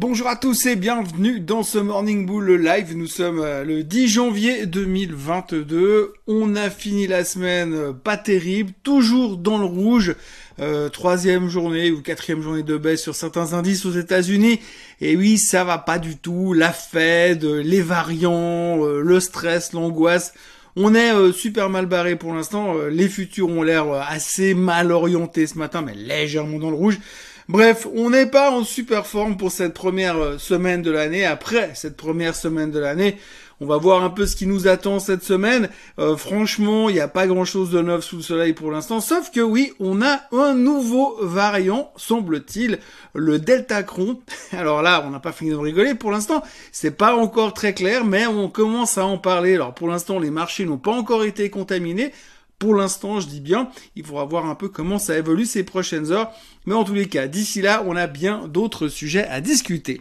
Bonjour 0.00 0.28
à 0.28 0.36
tous 0.36 0.66
et 0.66 0.76
bienvenue 0.76 1.40
dans 1.40 1.64
ce 1.64 1.76
Morning 1.76 2.24
Bull 2.24 2.52
Live. 2.52 2.96
Nous 2.96 3.08
sommes 3.08 3.40
euh, 3.40 3.64
le 3.64 3.82
10 3.82 4.06
janvier 4.06 4.64
2022. 4.64 6.12
On 6.28 6.54
a 6.54 6.70
fini 6.70 7.08
la 7.08 7.24
semaine 7.24 7.74
euh, 7.74 7.92
pas 7.92 8.16
terrible, 8.16 8.70
toujours 8.84 9.36
dans 9.38 9.58
le 9.58 9.64
rouge. 9.64 10.14
Euh, 10.60 10.88
troisième 10.88 11.48
journée 11.48 11.90
ou 11.90 12.00
quatrième 12.00 12.42
journée 12.42 12.62
de 12.62 12.76
baisse 12.76 13.02
sur 13.02 13.16
certains 13.16 13.54
indices 13.54 13.86
aux 13.86 13.90
États-Unis. 13.90 14.60
Et 15.00 15.16
oui, 15.16 15.36
ça 15.36 15.64
va 15.64 15.78
pas 15.78 15.98
du 15.98 16.16
tout. 16.16 16.52
La 16.52 16.72
Fed, 16.72 17.42
les 17.42 17.82
variants, 17.82 18.76
le 18.76 19.18
stress, 19.18 19.72
l'angoisse. 19.72 20.32
On 20.76 20.94
est 20.94 21.32
super 21.32 21.70
mal 21.70 21.86
barré 21.86 22.14
pour 22.14 22.32
l'instant. 22.32 22.76
les 22.88 23.08
futurs 23.08 23.48
ont 23.48 23.64
l'air 23.64 23.90
assez 24.08 24.54
mal 24.54 24.92
orientés 24.92 25.48
ce 25.48 25.58
matin, 25.58 25.82
mais 25.82 25.94
légèrement 25.96 26.60
dans 26.60 26.70
le 26.70 26.76
rouge. 26.76 27.00
Bref, 27.48 27.88
on 27.94 28.10
n'est 28.10 28.26
pas 28.26 28.50
en 28.50 28.62
super 28.62 29.06
forme 29.06 29.38
pour 29.38 29.50
cette 29.50 29.72
première 29.72 30.18
euh, 30.18 30.36
semaine 30.36 30.82
de 30.82 30.90
l'année. 30.90 31.24
Après 31.24 31.70
cette 31.74 31.96
première 31.96 32.36
semaine 32.36 32.70
de 32.70 32.78
l'année, 32.78 33.16
on 33.62 33.66
va 33.66 33.78
voir 33.78 34.04
un 34.04 34.10
peu 34.10 34.26
ce 34.26 34.36
qui 34.36 34.46
nous 34.46 34.68
attend 34.68 34.98
cette 34.98 35.22
semaine. 35.22 35.70
Euh, 35.98 36.14
franchement, 36.18 36.90
il 36.90 36.96
n'y 36.96 37.00
a 37.00 37.08
pas 37.08 37.26
grand-chose 37.26 37.70
de 37.70 37.80
neuf 37.80 38.04
sous 38.04 38.16
le 38.16 38.22
soleil 38.22 38.52
pour 38.52 38.70
l'instant, 38.70 39.00
sauf 39.00 39.30
que 39.30 39.40
oui, 39.40 39.72
on 39.80 40.02
a 40.02 40.20
un 40.30 40.52
nouveau 40.52 41.16
variant, 41.22 41.90
semble-t-il, 41.96 42.80
le 43.14 43.38
Delta 43.38 43.82
Cron. 43.82 44.20
Alors 44.52 44.82
là, 44.82 45.02
on 45.06 45.10
n'a 45.10 45.18
pas 45.18 45.32
fini 45.32 45.50
de 45.50 45.56
rigoler 45.56 45.94
pour 45.94 46.12
l'instant. 46.12 46.42
C'est 46.70 46.98
pas 46.98 47.16
encore 47.16 47.54
très 47.54 47.72
clair, 47.72 48.04
mais 48.04 48.26
on 48.26 48.50
commence 48.50 48.98
à 48.98 49.06
en 49.06 49.16
parler. 49.16 49.54
Alors 49.54 49.74
pour 49.74 49.88
l'instant, 49.88 50.18
les 50.18 50.30
marchés 50.30 50.66
n'ont 50.66 50.76
pas 50.76 50.92
encore 50.92 51.24
été 51.24 51.48
contaminés. 51.48 52.12
Pour 52.58 52.74
l'instant, 52.74 53.20
je 53.20 53.28
dis 53.28 53.40
bien, 53.40 53.68
il 53.94 54.04
faudra 54.04 54.24
voir 54.24 54.46
un 54.46 54.56
peu 54.56 54.68
comment 54.68 54.98
ça 54.98 55.16
évolue 55.16 55.46
ces 55.46 55.62
prochaines 55.62 56.10
heures. 56.10 56.32
Mais 56.66 56.74
en 56.74 56.82
tous 56.82 56.94
les 56.94 57.06
cas, 57.06 57.28
d'ici 57.28 57.62
là, 57.62 57.84
on 57.86 57.94
a 57.94 58.08
bien 58.08 58.48
d'autres 58.48 58.88
sujets 58.88 59.28
à 59.28 59.40
discuter. 59.40 60.00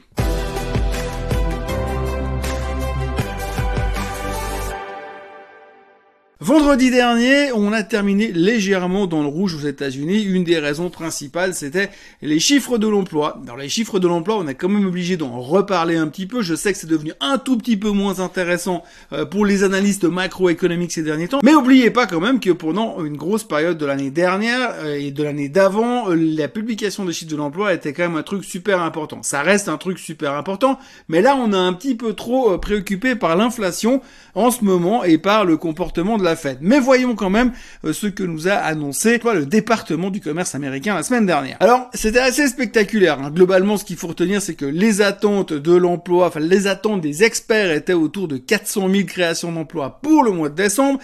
Vendredi 6.40 6.92
dernier, 6.92 7.52
on 7.52 7.74
a 7.74 7.82
terminé 7.82 8.32
légèrement 8.32 9.08
dans 9.08 9.24
le 9.24 9.28
rouge 9.28 9.56
aux 9.56 9.68
États-Unis. 9.68 10.22
Une 10.22 10.44
des 10.44 10.60
raisons 10.60 10.92
principales, 10.92 11.56
c'était 11.56 11.90
les 12.22 12.40
chiffres 12.40 12.78
de 12.78 12.88
l'emploi. 12.88 13.42
Dans 13.44 13.56
les 13.56 13.70
chiffres 13.70 13.98
de 13.98 14.08
l'emploi, 14.08 14.38
on 14.38 14.48
est 14.48 14.54
quand 14.54 14.70
même 14.70 14.86
obligé 14.86 15.18
d'en 15.18 15.42
reparler 15.42 15.96
un 15.98 16.08
petit 16.08 16.28
peu. 16.28 16.44
Je 16.44 16.54
sais 16.54 16.72
que 16.72 16.78
c'est 16.78 16.86
devenu 16.86 17.14
un 17.22 17.40
tout 17.40 17.58
petit 17.58 17.76
peu 17.76 17.90
moins 17.90 18.20
intéressant 18.20 18.84
euh, 19.14 19.26
pour 19.26 19.48
les 19.48 19.64
analystes 19.64 20.04
macroéconomiques 20.04 20.92
ces 20.92 21.02
derniers 21.02 21.28
temps. 21.28 21.40
Mais 21.42 21.56
oubliez 21.56 21.90
pas 21.90 22.06
quand 22.06 22.20
même 22.20 22.40
que 22.40 22.52
pendant 22.52 23.04
une 23.04 23.18
grosse 23.18 23.44
période 23.44 23.80
de 23.80 23.88
l'année 23.88 24.12
dernière 24.12 24.76
euh, 24.84 24.94
et 24.94 25.10
de 25.10 25.24
l'année 25.24 25.50
d'avant, 25.50 26.12
euh, 26.12 26.14
la 26.14 26.48
publication 26.48 27.04
des 27.04 27.14
chiffres 27.14 27.32
de 27.32 27.38
l'emploi 27.38 27.74
était 27.74 27.94
quand 27.94 28.04
même 28.04 28.16
un 28.16 28.22
truc 28.22 28.44
super 28.44 28.84
important. 28.84 29.24
Ça 29.24 29.42
reste 29.42 29.70
un 29.70 29.78
truc 29.78 29.98
super 29.98 30.34
important, 30.34 30.78
mais 31.08 31.24
là, 31.24 31.36
on 31.36 31.52
est 31.52 31.56
un 31.56 31.74
petit 31.74 31.96
peu 31.96 32.14
trop 32.14 32.60
préoccupé 32.60 33.16
par 33.16 33.36
l'inflation 33.36 34.02
en 34.36 34.52
ce 34.52 34.64
moment 34.64 35.04
et 35.04 35.18
par 35.18 35.44
le 35.44 35.58
comportement 35.58 36.20
de 36.20 36.27
Mais 36.62 36.80
voyons 36.80 37.16
quand 37.16 37.30
même 37.30 37.52
euh, 37.86 37.94
ce 37.94 38.08
que 38.08 38.24
nous 38.24 38.48
a 38.48 38.54
annoncé 38.54 39.20
le 39.34 39.46
département 39.46 40.10
du 40.10 40.22
commerce 40.22 40.56
américain 40.56 40.96
la 40.96 41.04
semaine 41.04 41.26
dernière. 41.26 41.58
Alors, 41.60 41.90
c'était 41.94 42.20
assez 42.20 42.48
spectaculaire. 42.48 43.20
Hein. 43.20 43.32
Globalement, 43.32 43.78
ce 43.78 43.86
qu'il 43.86 43.98
faut 43.98 44.08
retenir, 44.08 44.42
c'est 44.42 44.56
que 44.56 44.66
les 44.66 45.02
attentes 45.02 45.54
de 45.54 45.76
l'emploi, 45.76 46.28
enfin 46.28 46.40
les 46.40 46.68
attentes 46.68 47.02
des 47.02 47.24
experts 47.24 47.72
étaient 47.72 47.94
autour 47.94 48.28
de 48.28 48.38
400 48.38 48.90
000 48.90 49.06
créations 49.06 49.52
d'emplois 49.52 50.00
pour 50.02 50.24
le 50.24 50.32
mois 50.32 50.50
de 50.50 50.56
décembre. 50.56 51.00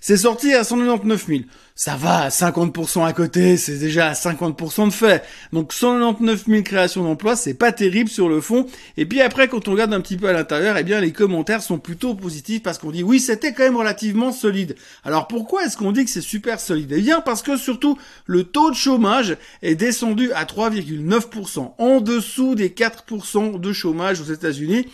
C'est 0.00 0.16
sorti 0.16 0.54
à 0.54 0.64
199 0.64 1.26
000 1.26 1.40
ça 1.78 1.94
va, 1.94 2.28
50% 2.28 3.06
à 3.06 3.12
côté, 3.12 3.56
c'est 3.56 3.78
déjà 3.78 4.10
50% 4.10 4.86
de 4.88 4.92
fait. 4.92 5.22
Donc 5.52 5.72
199 5.72 6.46
000 6.48 6.62
créations 6.64 7.04
d'emplois, 7.04 7.36
c'est 7.36 7.54
pas 7.54 7.70
terrible 7.70 8.10
sur 8.10 8.28
le 8.28 8.40
fond. 8.40 8.66
Et 8.96 9.06
puis 9.06 9.20
après, 9.20 9.46
quand 9.46 9.68
on 9.68 9.70
regarde 9.70 9.94
un 9.94 10.00
petit 10.00 10.16
peu 10.16 10.28
à 10.28 10.32
l'intérieur, 10.32 10.76
eh 10.76 10.82
bien 10.82 11.00
les 11.00 11.12
commentaires 11.12 11.62
sont 11.62 11.78
plutôt 11.78 12.16
positifs 12.16 12.64
parce 12.64 12.78
qu'on 12.78 12.90
dit 12.90 13.04
oui, 13.04 13.20
c'était 13.20 13.52
quand 13.52 13.62
même 13.62 13.76
relativement 13.76 14.32
solide. 14.32 14.74
Alors 15.04 15.28
pourquoi 15.28 15.66
est-ce 15.66 15.76
qu'on 15.76 15.92
dit 15.92 16.04
que 16.04 16.10
c'est 16.10 16.20
super 16.20 16.58
solide? 16.58 16.92
Eh 16.96 17.00
bien 17.00 17.20
parce 17.20 17.42
que 17.42 17.56
surtout 17.56 17.96
le 18.26 18.42
taux 18.42 18.72
de 18.72 18.76
chômage 18.76 19.36
est 19.62 19.76
descendu 19.76 20.32
à 20.32 20.46
3,9%, 20.46 21.74
en 21.78 22.00
dessous 22.00 22.56
des 22.56 22.70
4% 22.70 23.60
de 23.60 23.72
chômage 23.72 24.20
aux 24.20 24.32
États-Unis. 24.32 24.88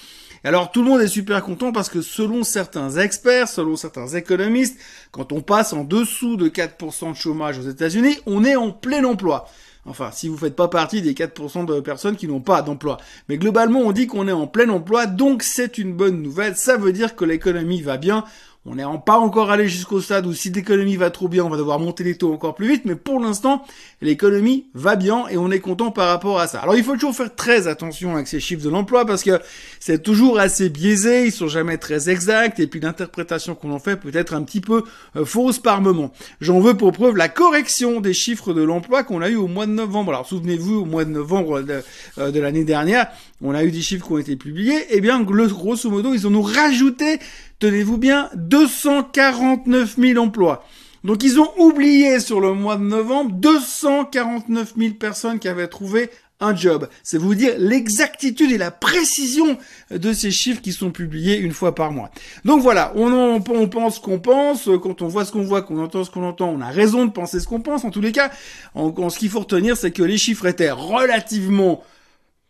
Alors 0.46 0.70
tout 0.70 0.82
le 0.82 0.90
monde 0.90 1.00
est 1.00 1.08
super 1.08 1.42
content 1.42 1.72
parce 1.72 1.88
que 1.88 2.02
selon 2.02 2.44
certains 2.44 2.98
experts, 2.98 3.48
selon 3.48 3.76
certains 3.76 4.08
économistes, 4.08 4.78
quand 5.10 5.32
on 5.32 5.40
passe 5.40 5.72
en 5.72 5.84
dessous 5.84 6.36
de 6.36 6.50
4% 6.50 7.12
de 7.12 7.16
chômage 7.16 7.58
aux 7.58 7.62
États-Unis, 7.62 8.18
on 8.26 8.44
est 8.44 8.54
en 8.54 8.70
plein 8.70 9.04
emploi. 9.04 9.48
Enfin, 9.86 10.10
si 10.12 10.28
vous 10.28 10.36
faites 10.36 10.54
pas 10.54 10.68
partie 10.68 11.00
des 11.00 11.14
4% 11.14 11.64
de 11.64 11.80
personnes 11.80 12.16
qui 12.16 12.28
n'ont 12.28 12.40
pas 12.40 12.60
d'emploi. 12.60 12.98
Mais 13.30 13.38
globalement, 13.38 13.80
on 13.80 13.92
dit 13.92 14.06
qu'on 14.06 14.28
est 14.28 14.32
en 14.32 14.46
plein 14.46 14.68
emploi, 14.68 15.06
donc 15.06 15.42
c'est 15.42 15.78
une 15.78 15.94
bonne 15.94 16.20
nouvelle. 16.20 16.56
Ça 16.56 16.76
veut 16.76 16.92
dire 16.92 17.16
que 17.16 17.24
l'économie 17.24 17.80
va 17.80 17.96
bien. 17.96 18.24
On 18.66 18.76
n'est 18.76 18.84
pas 19.04 19.18
encore 19.18 19.50
allé 19.50 19.68
jusqu'au 19.68 20.00
stade 20.00 20.24
où 20.24 20.32
si 20.32 20.48
l'économie 20.48 20.96
va 20.96 21.10
trop 21.10 21.28
bien, 21.28 21.44
on 21.44 21.50
va 21.50 21.58
devoir 21.58 21.78
monter 21.78 22.02
les 22.02 22.16
taux 22.16 22.32
encore 22.32 22.54
plus 22.54 22.66
vite, 22.66 22.86
mais 22.86 22.94
pour 22.94 23.20
l'instant, 23.20 23.62
l'économie 24.00 24.68
va 24.72 24.96
bien 24.96 25.28
et 25.28 25.36
on 25.36 25.50
est 25.50 25.60
content 25.60 25.90
par 25.90 26.08
rapport 26.08 26.40
à 26.40 26.46
ça. 26.46 26.60
Alors 26.60 26.74
il 26.74 26.82
faut 26.82 26.94
toujours 26.94 27.14
faire 27.14 27.34
très 27.34 27.66
attention 27.66 28.14
avec 28.14 28.26
ces 28.26 28.40
chiffres 28.40 28.64
de 28.64 28.70
l'emploi 28.70 29.04
parce 29.04 29.22
que 29.22 29.38
c'est 29.80 30.02
toujours 30.02 30.38
assez 30.38 30.70
biaisé, 30.70 31.26
ils 31.26 31.32
sont 31.32 31.46
jamais 31.46 31.76
très 31.76 32.08
exacts 32.08 32.58
et 32.58 32.66
puis 32.66 32.80
l'interprétation 32.80 33.54
qu'on 33.54 33.70
en 33.70 33.78
fait 33.78 33.96
peut 33.96 34.10
être 34.14 34.32
un 34.32 34.42
petit 34.42 34.62
peu 34.62 34.84
euh, 35.14 35.26
fausse 35.26 35.58
par 35.58 35.82
moment. 35.82 36.10
J'en 36.40 36.60
veux 36.60 36.74
pour 36.74 36.92
preuve 36.92 37.16
la 37.16 37.28
correction 37.28 38.00
des 38.00 38.14
chiffres 38.14 38.54
de 38.54 38.62
l'emploi 38.62 39.04
qu'on 39.04 39.20
a 39.20 39.28
eu 39.28 39.36
au 39.36 39.46
mois 39.46 39.66
de 39.66 39.72
novembre. 39.72 40.12
Alors 40.12 40.26
souvenez-vous, 40.26 40.76
au 40.76 40.84
mois 40.86 41.04
de 41.04 41.10
novembre 41.10 41.60
de, 41.60 41.82
euh, 42.16 42.40
l'année 42.40 42.64
dernière, 42.64 43.08
on 43.42 43.54
a 43.54 43.62
eu 43.62 43.70
des 43.70 43.82
chiffres 43.82 44.06
qui 44.06 44.12
ont 44.14 44.18
été 44.18 44.36
publiés, 44.36 44.78
et 44.88 44.96
eh 44.96 45.00
bien 45.02 45.22
grosso 45.22 45.90
modo, 45.90 46.14
ils 46.14 46.26
ont 46.26 46.30
nous 46.30 46.40
rajouté 46.40 47.18
tenez-vous 47.64 47.96
bien, 47.96 48.28
249 48.34 49.96
000 49.98 50.22
emplois. 50.22 50.66
Donc 51.02 51.22
ils 51.22 51.40
ont 51.40 51.48
oublié 51.56 52.20
sur 52.20 52.38
le 52.38 52.52
mois 52.52 52.76
de 52.76 52.82
novembre 52.82 53.30
249 53.32 54.74
000 54.76 54.94
personnes 54.94 55.38
qui 55.38 55.48
avaient 55.48 55.68
trouvé 55.68 56.10
un 56.40 56.54
job. 56.54 56.90
C'est 57.02 57.16
vous 57.16 57.34
dire 57.34 57.54
l'exactitude 57.56 58.52
et 58.52 58.58
la 58.58 58.70
précision 58.70 59.56
de 59.90 60.12
ces 60.12 60.30
chiffres 60.30 60.60
qui 60.60 60.72
sont 60.72 60.90
publiés 60.90 61.38
une 61.38 61.52
fois 61.52 61.74
par 61.74 61.90
mois. 61.90 62.10
Donc 62.44 62.60
voilà, 62.60 62.92
on, 62.96 63.40
on 63.48 63.68
pense 63.68 63.98
qu'on 63.98 64.18
pense, 64.18 64.68
quand 64.82 65.00
on 65.00 65.08
voit 65.08 65.24
ce 65.24 65.32
qu'on 65.32 65.44
voit, 65.44 65.62
qu'on 65.62 65.82
entend 65.82 66.04
ce 66.04 66.10
qu'on 66.10 66.24
entend, 66.24 66.50
on 66.50 66.60
a 66.60 66.68
raison 66.68 67.06
de 67.06 67.12
penser 67.12 67.40
ce 67.40 67.48
qu'on 67.48 67.62
pense. 67.62 67.86
En 67.86 67.90
tous 67.90 68.02
les 68.02 68.12
cas, 68.12 68.30
en 68.74 69.08
ce 69.08 69.18
qu'il 69.18 69.30
faut 69.30 69.40
retenir, 69.40 69.78
c'est 69.78 69.90
que 69.90 70.02
les 70.02 70.18
chiffres 70.18 70.44
étaient 70.44 70.70
relativement 70.70 71.82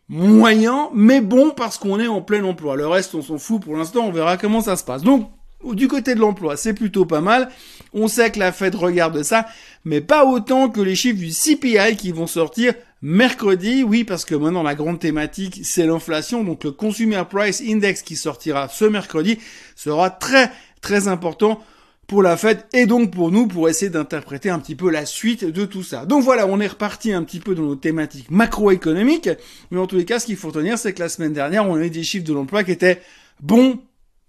moyen, 0.08 0.90
mais 0.94 1.20
bon 1.20 1.50
parce 1.50 1.78
qu'on 1.78 1.98
est 1.98 2.06
en 2.06 2.20
plein 2.20 2.44
emploi. 2.44 2.76
Le 2.76 2.86
reste, 2.86 3.14
on 3.14 3.22
s'en 3.22 3.38
fout 3.38 3.62
pour 3.62 3.76
l'instant, 3.76 4.06
on 4.06 4.12
verra 4.12 4.36
comment 4.36 4.60
ça 4.60 4.76
se 4.76 4.84
passe. 4.84 5.02
Donc, 5.02 5.30
du 5.72 5.88
côté 5.88 6.14
de 6.14 6.20
l'emploi, 6.20 6.56
c'est 6.56 6.74
plutôt 6.74 7.06
pas 7.06 7.20
mal. 7.20 7.48
On 7.94 8.08
sait 8.08 8.30
que 8.30 8.38
la 8.38 8.52
Fed 8.52 8.74
regarde 8.74 9.22
ça, 9.22 9.46
mais 9.84 10.00
pas 10.00 10.26
autant 10.26 10.68
que 10.68 10.80
les 10.80 10.94
chiffres 10.94 11.18
du 11.18 11.30
CPI 11.30 11.96
qui 11.96 12.12
vont 12.12 12.26
sortir 12.26 12.74
mercredi. 13.00 13.82
Oui, 13.82 14.04
parce 14.04 14.24
que 14.24 14.34
maintenant 14.34 14.62
la 14.62 14.74
grande 14.74 14.98
thématique, 14.98 15.60
c'est 15.62 15.86
l'inflation. 15.86 16.44
Donc 16.44 16.64
le 16.64 16.72
Consumer 16.72 17.22
Price 17.28 17.62
Index 17.66 18.02
qui 18.02 18.16
sortira 18.16 18.68
ce 18.68 18.84
mercredi 18.84 19.38
sera 19.74 20.10
très 20.10 20.50
très 20.80 21.08
important 21.08 21.60
pour 22.06 22.22
la 22.22 22.36
fête 22.36 22.66
et 22.72 22.86
donc 22.86 23.12
pour 23.12 23.30
nous 23.30 23.46
pour 23.46 23.68
essayer 23.68 23.90
d'interpréter 23.90 24.50
un 24.50 24.58
petit 24.58 24.74
peu 24.74 24.90
la 24.90 25.06
suite 25.06 25.44
de 25.44 25.64
tout 25.64 25.82
ça. 25.82 26.06
Donc 26.06 26.22
voilà, 26.22 26.46
on 26.46 26.60
est 26.60 26.66
reparti 26.66 27.12
un 27.12 27.22
petit 27.22 27.40
peu 27.40 27.54
dans 27.54 27.62
nos 27.62 27.76
thématiques 27.76 28.30
macroéconomiques, 28.30 29.30
mais 29.70 29.78
en 29.78 29.86
tous 29.86 29.96
les 29.96 30.04
cas, 30.04 30.18
ce 30.18 30.26
qu'il 30.26 30.36
faut 30.36 30.48
retenir, 30.48 30.78
c'est 30.78 30.92
que 30.92 31.00
la 31.00 31.08
semaine 31.08 31.32
dernière, 31.32 31.68
on 31.68 31.76
a 31.76 31.84
eu 31.84 31.90
des 31.90 32.02
chiffres 32.02 32.26
de 32.26 32.32
l'emploi 32.32 32.64
qui 32.64 32.72
étaient 32.72 33.00
bons, 33.40 33.78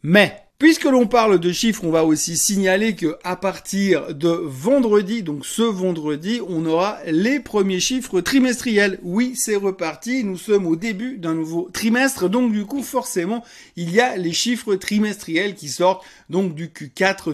mais 0.04 0.45
Puisque 0.58 0.86
l'on 0.86 1.06
parle 1.06 1.38
de 1.38 1.52
chiffres, 1.52 1.84
on 1.84 1.92
va 1.92 2.06
aussi 2.06 2.38
signaler 2.38 2.96
que 2.96 3.18
à 3.26 3.36
partir 3.36 4.16
de 4.16 4.30
vendredi, 4.30 5.22
donc 5.22 5.46
ce 5.46 5.64
vendredi, 5.64 6.40
on 6.48 6.66
aura 6.66 7.00
les 7.08 7.42
premiers 7.42 7.82
chiffres 7.82 8.22
trimestriels. 8.22 8.98
Oui, 9.04 9.34
c'est 9.36 9.58
reparti. 9.58 10.24
Nous 10.24 10.38
sommes 10.38 10.66
au 10.66 10.78
début 10.78 11.18
d'un 11.18 11.34
nouveau 11.34 11.70
trimestre, 11.74 12.30
donc 12.30 12.54
du 12.54 12.66
coup, 12.66 12.84
forcément, 12.84 13.44
il 13.76 13.92
y 13.92 14.00
a 14.00 14.16
les 14.16 14.32
chiffres 14.32 14.76
trimestriels 14.76 15.56
qui 15.56 15.68
sortent 15.68 16.06
donc 16.30 16.56
du 16.56 16.68
Q4 16.68 17.34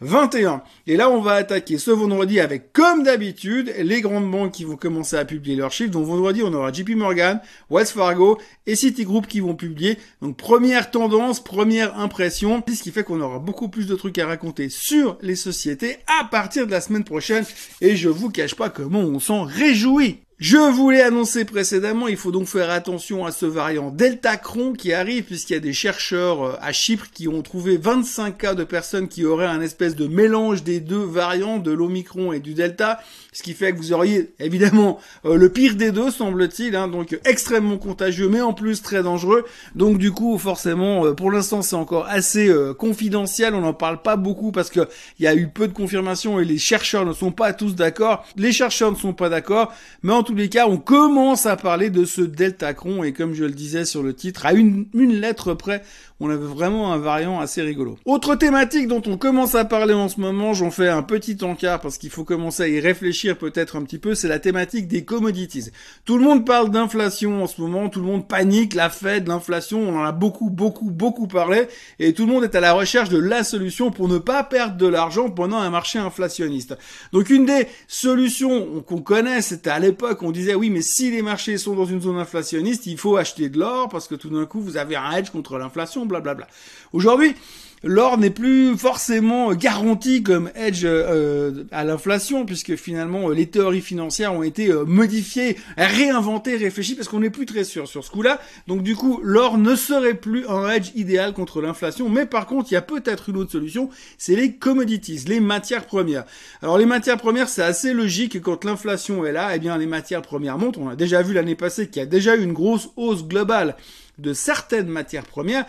2021. 0.00 0.62
Et 0.86 0.96
là, 0.96 1.10
on 1.10 1.20
va 1.20 1.32
attaquer 1.32 1.78
ce 1.78 1.90
vendredi 1.90 2.40
avec, 2.40 2.72
comme 2.72 3.02
d'habitude, 3.02 3.72
les 3.78 4.00
grandes 4.00 4.30
banques 4.30 4.52
qui 4.52 4.64
vont 4.64 4.76
commencer 4.76 5.16
à 5.16 5.24
publier 5.24 5.56
leurs 5.56 5.72
chiffres. 5.72 5.90
Donc 5.90 6.06
vendredi, 6.06 6.42
on 6.42 6.52
aura 6.52 6.72
JP 6.72 6.90
Morgan, 6.90 7.40
Wells 7.70 7.86
Fargo 7.86 8.38
et 8.66 8.74
Citigroup 8.74 9.26
qui 9.26 9.40
vont 9.40 9.54
publier. 9.54 9.98
Donc 10.22 10.36
première 10.36 10.90
tendance, 10.90 11.42
première 11.42 11.98
impression, 11.98 12.62
ce 12.66 12.82
qui 12.82 12.90
fait 12.90 13.04
qu'on 13.04 13.20
aura 13.20 13.38
beaucoup 13.38 13.68
plus 13.68 13.86
de 13.86 13.94
trucs 13.94 14.18
à 14.18 14.26
raconter 14.26 14.68
sur 14.68 15.18
les 15.20 15.36
sociétés 15.36 15.98
à 16.06 16.24
partir 16.24 16.66
de 16.66 16.70
la 16.70 16.80
semaine 16.80 17.04
prochaine. 17.04 17.44
Et 17.80 17.96
je 17.96 18.08
vous 18.08 18.30
cache 18.30 18.54
pas 18.54 18.70
comment 18.70 19.00
on 19.00 19.20
s'en 19.20 19.42
réjouit. 19.42 20.20
Je 20.40 20.56
vous 20.56 20.88
l'ai 20.88 21.02
annoncé 21.02 21.44
précédemment, 21.44 22.08
il 22.08 22.16
faut 22.16 22.32
donc 22.32 22.46
faire 22.46 22.70
attention 22.70 23.26
à 23.26 23.30
ce 23.30 23.44
variant 23.44 23.90
Delta 23.90 24.38
Cron 24.38 24.72
qui 24.72 24.94
arrive 24.94 25.24
puisqu'il 25.24 25.52
y 25.52 25.56
a 25.56 25.60
des 25.60 25.74
chercheurs 25.74 26.42
euh, 26.42 26.56
à 26.62 26.72
Chypre 26.72 27.08
qui 27.12 27.28
ont 27.28 27.42
trouvé 27.42 27.76
25 27.76 28.38
cas 28.38 28.54
de 28.54 28.64
personnes 28.64 29.08
qui 29.08 29.26
auraient 29.26 29.44
un 29.44 29.60
espèce 29.60 29.94
de 29.94 30.06
mélange 30.06 30.62
des 30.62 30.80
deux 30.80 31.02
variants, 31.02 31.58
de 31.58 31.70
l'Omicron 31.70 32.32
et 32.32 32.40
du 32.40 32.54
Delta, 32.54 33.00
ce 33.34 33.42
qui 33.42 33.52
fait 33.52 33.72
que 33.72 33.76
vous 33.76 33.92
auriez 33.92 34.32
évidemment 34.40 34.98
euh, 35.26 35.36
le 35.36 35.50
pire 35.50 35.74
des 35.74 35.92
deux 35.92 36.10
semble-t-il, 36.10 36.74
hein, 36.74 36.88
donc 36.88 37.20
extrêmement 37.26 37.76
contagieux 37.76 38.30
mais 38.30 38.40
en 38.40 38.54
plus 38.54 38.80
très 38.80 39.02
dangereux. 39.02 39.44
Donc 39.74 39.98
du 39.98 40.10
coup 40.10 40.38
forcément 40.38 41.04
euh, 41.04 41.12
pour 41.12 41.30
l'instant 41.30 41.60
c'est 41.60 41.76
encore 41.76 42.06
assez 42.08 42.50
confidentiel, 42.78 43.54
on 43.54 43.60
n'en 43.60 43.74
parle 43.74 44.00
pas 44.00 44.16
beaucoup 44.16 44.52
parce 44.52 44.70
que 44.70 44.88
il 45.18 45.26
y 45.26 45.28
a 45.28 45.34
eu 45.34 45.48
peu 45.48 45.68
de 45.68 45.74
confirmations 45.74 46.40
et 46.40 46.46
les 46.46 46.56
chercheurs 46.56 47.04
ne 47.04 47.12
sont 47.12 47.30
pas 47.30 47.52
tous 47.52 47.74
d'accord. 47.74 48.24
Les 48.36 48.52
chercheurs 48.52 48.90
ne 48.90 48.96
sont 48.96 49.12
pas 49.12 49.28
d'accord, 49.28 49.74
mais 50.02 50.14
en 50.14 50.29
tous 50.30 50.36
les 50.36 50.48
cas, 50.48 50.68
on 50.68 50.76
commence 50.76 51.46
à 51.46 51.56
parler 51.56 51.90
de 51.90 52.04
ce 52.04 52.20
Deltacron 52.20 53.02
et 53.02 53.12
comme 53.12 53.34
je 53.34 53.42
le 53.42 53.50
disais 53.50 53.84
sur 53.84 54.04
le 54.04 54.14
titre, 54.14 54.46
à 54.46 54.52
une, 54.52 54.86
une 54.94 55.20
lettre 55.20 55.54
près, 55.54 55.82
on 56.20 56.28
avait 56.28 56.46
vraiment 56.46 56.92
un 56.92 56.98
variant 56.98 57.40
assez 57.40 57.62
rigolo. 57.62 57.98
Autre 58.04 58.36
thématique 58.36 58.86
dont 58.86 59.02
on 59.06 59.16
commence 59.16 59.54
à 59.54 59.64
parler 59.64 59.94
en 59.94 60.08
ce 60.08 60.20
moment, 60.20 60.52
j'en 60.52 60.70
fais 60.70 60.88
un 60.88 61.02
petit 61.02 61.38
encart 61.42 61.80
parce 61.80 61.96
qu'il 61.96 62.10
faut 62.10 62.24
commencer 62.24 62.62
à 62.62 62.68
y 62.68 62.78
réfléchir 62.78 63.38
peut-être 63.38 63.76
un 63.76 63.82
petit 63.82 63.98
peu, 63.98 64.14
c'est 64.14 64.28
la 64.28 64.38
thématique 64.38 64.86
des 64.86 65.04
commodities. 65.04 65.70
Tout 66.04 66.18
le 66.18 66.24
monde 66.24 66.46
parle 66.46 66.70
d'inflation 66.70 67.42
en 67.42 67.46
ce 67.46 67.60
moment, 67.60 67.88
tout 67.88 68.00
le 68.00 68.06
monde 68.06 68.28
panique, 68.28 68.74
la 68.74 68.90
Fed, 68.90 69.28
l'inflation, 69.28 69.80
on 69.80 69.98
en 69.98 70.04
a 70.04 70.12
beaucoup, 70.12 70.50
beaucoup, 70.50 70.90
beaucoup 70.90 71.26
parlé, 71.26 71.68
et 71.98 72.12
tout 72.12 72.26
le 72.26 72.32
monde 72.32 72.44
est 72.44 72.54
à 72.54 72.60
la 72.60 72.74
recherche 72.74 73.08
de 73.08 73.18
la 73.18 73.42
solution 73.42 73.90
pour 73.90 74.08
ne 74.08 74.18
pas 74.18 74.44
perdre 74.44 74.76
de 74.76 74.86
l'argent 74.86 75.30
pendant 75.30 75.56
un 75.56 75.70
marché 75.70 75.98
inflationniste. 75.98 76.76
Donc 77.12 77.30
une 77.30 77.46
des 77.46 77.66
solutions 77.88 78.82
qu'on 78.82 79.00
connaît, 79.00 79.40
c'était 79.40 79.70
à 79.70 79.78
l'époque, 79.78 80.22
on 80.22 80.32
disait 80.32 80.54
oui, 80.54 80.68
mais 80.68 80.82
si 80.82 81.10
les 81.10 81.22
marchés 81.22 81.56
sont 81.56 81.74
dans 81.74 81.86
une 81.86 82.02
zone 82.02 82.18
inflationniste, 82.18 82.86
il 82.86 82.98
faut 82.98 83.16
acheter 83.16 83.48
de 83.48 83.58
l'or 83.58 83.88
parce 83.88 84.06
que 84.06 84.14
tout 84.14 84.28
d'un 84.28 84.44
coup, 84.44 84.60
vous 84.60 84.76
avez 84.76 84.96
un 84.96 85.10
hedge 85.12 85.30
contre 85.30 85.56
l'inflation 85.56 86.06
blablabla. 86.10 86.46
Aujourd'hui, 86.92 87.34
l'or 87.82 88.18
n'est 88.18 88.30
plus 88.30 88.76
forcément 88.76 89.54
garanti 89.54 90.22
comme 90.22 90.50
edge 90.54 90.82
euh, 90.84 91.64
à 91.72 91.84
l'inflation, 91.84 92.44
puisque 92.44 92.76
finalement 92.76 93.30
les 93.30 93.46
théories 93.46 93.80
financières 93.80 94.34
ont 94.34 94.42
été 94.42 94.68
euh, 94.70 94.84
modifiées, 94.84 95.56
réinventées, 95.76 96.56
réfléchies, 96.56 96.94
parce 96.94 97.08
qu'on 97.08 97.20
n'est 97.20 97.30
plus 97.30 97.46
très 97.46 97.64
sûr 97.64 97.88
sur 97.88 98.04
ce 98.04 98.10
coup-là. 98.10 98.40
Donc 98.66 98.82
du 98.82 98.96
coup, 98.96 99.20
l'or 99.22 99.56
ne 99.56 99.74
serait 99.74 100.14
plus 100.14 100.46
un 100.48 100.68
edge 100.70 100.90
idéal 100.94 101.32
contre 101.32 101.62
l'inflation, 101.62 102.08
mais 102.08 102.26
par 102.26 102.46
contre, 102.46 102.70
il 102.70 102.74
y 102.74 102.78
a 102.78 102.82
peut-être 102.82 103.30
une 103.30 103.36
autre 103.36 103.52
solution, 103.52 103.88
c'est 104.18 104.36
les 104.36 104.54
commodities, 104.56 105.24
les 105.26 105.40
matières 105.40 105.86
premières. 105.86 106.24
Alors 106.62 106.76
les 106.76 106.86
matières 106.86 107.18
premières, 107.18 107.48
c'est 107.48 107.62
assez 107.62 107.94
logique 107.94 108.42
quand 108.42 108.64
l'inflation 108.64 109.24
est 109.24 109.32
là, 109.32 109.54
eh 109.54 109.58
bien 109.58 109.78
les 109.78 109.86
matières 109.86 110.22
premières 110.22 110.58
montent. 110.58 110.76
On 110.76 110.88
a 110.88 110.96
déjà 110.96 111.22
vu 111.22 111.32
l'année 111.32 111.54
passée 111.54 111.88
qu'il 111.88 112.00
y 112.00 112.02
a 112.02 112.06
déjà 112.06 112.36
eu 112.36 112.42
une 112.42 112.52
grosse 112.52 112.90
hausse 112.96 113.24
globale 113.24 113.76
de 114.18 114.34
certaines 114.34 114.88
matières 114.88 115.24
premières. 115.24 115.64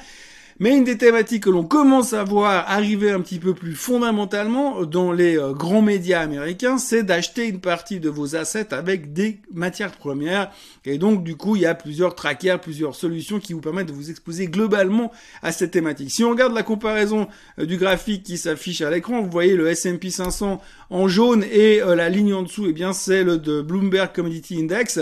Mais 0.61 0.77
une 0.77 0.83
des 0.83 0.99
thématiques 0.99 1.45
que 1.45 1.49
l'on 1.49 1.63
commence 1.63 2.13
à 2.13 2.23
voir 2.23 2.69
arriver 2.69 3.09
un 3.09 3.21
petit 3.21 3.39
peu 3.39 3.55
plus 3.55 3.73
fondamentalement 3.73 4.85
dans 4.85 5.11
les 5.11 5.35
euh, 5.35 5.53
grands 5.53 5.81
médias 5.81 6.19
américains, 6.19 6.77
c'est 6.77 7.01
d'acheter 7.01 7.47
une 7.47 7.59
partie 7.59 7.99
de 7.99 8.11
vos 8.11 8.35
assets 8.35 8.71
avec 8.71 9.11
des 9.11 9.39
matières 9.51 9.93
premières. 9.93 10.51
Et 10.85 10.99
donc, 10.99 11.23
du 11.23 11.35
coup, 11.35 11.55
il 11.55 11.63
y 11.63 11.65
a 11.65 11.73
plusieurs 11.73 12.13
trackers, 12.13 12.61
plusieurs 12.61 12.93
solutions 12.93 13.39
qui 13.39 13.53
vous 13.53 13.59
permettent 13.59 13.87
de 13.87 13.91
vous 13.91 14.11
exposer 14.11 14.45
globalement 14.45 15.11
à 15.41 15.51
cette 15.51 15.71
thématique. 15.71 16.11
Si 16.11 16.23
on 16.23 16.29
regarde 16.29 16.53
la 16.53 16.61
comparaison 16.61 17.27
euh, 17.57 17.65
du 17.65 17.77
graphique 17.77 18.21
qui 18.21 18.37
s'affiche 18.37 18.81
à 18.81 18.91
l'écran, 18.91 19.23
vous 19.23 19.31
voyez 19.31 19.55
le 19.55 19.67
S&P 19.67 20.11
500 20.11 20.61
en 20.91 21.07
jaune 21.07 21.43
et 21.51 21.81
euh, 21.81 21.95
la 21.95 22.07
ligne 22.07 22.35
en 22.35 22.43
dessous, 22.43 22.67
eh 22.69 22.73
bien, 22.73 22.93
c'est 22.93 23.23
le 23.23 23.39
de 23.39 23.63
Bloomberg 23.63 24.13
Commodity 24.13 24.59
Index. 24.59 24.99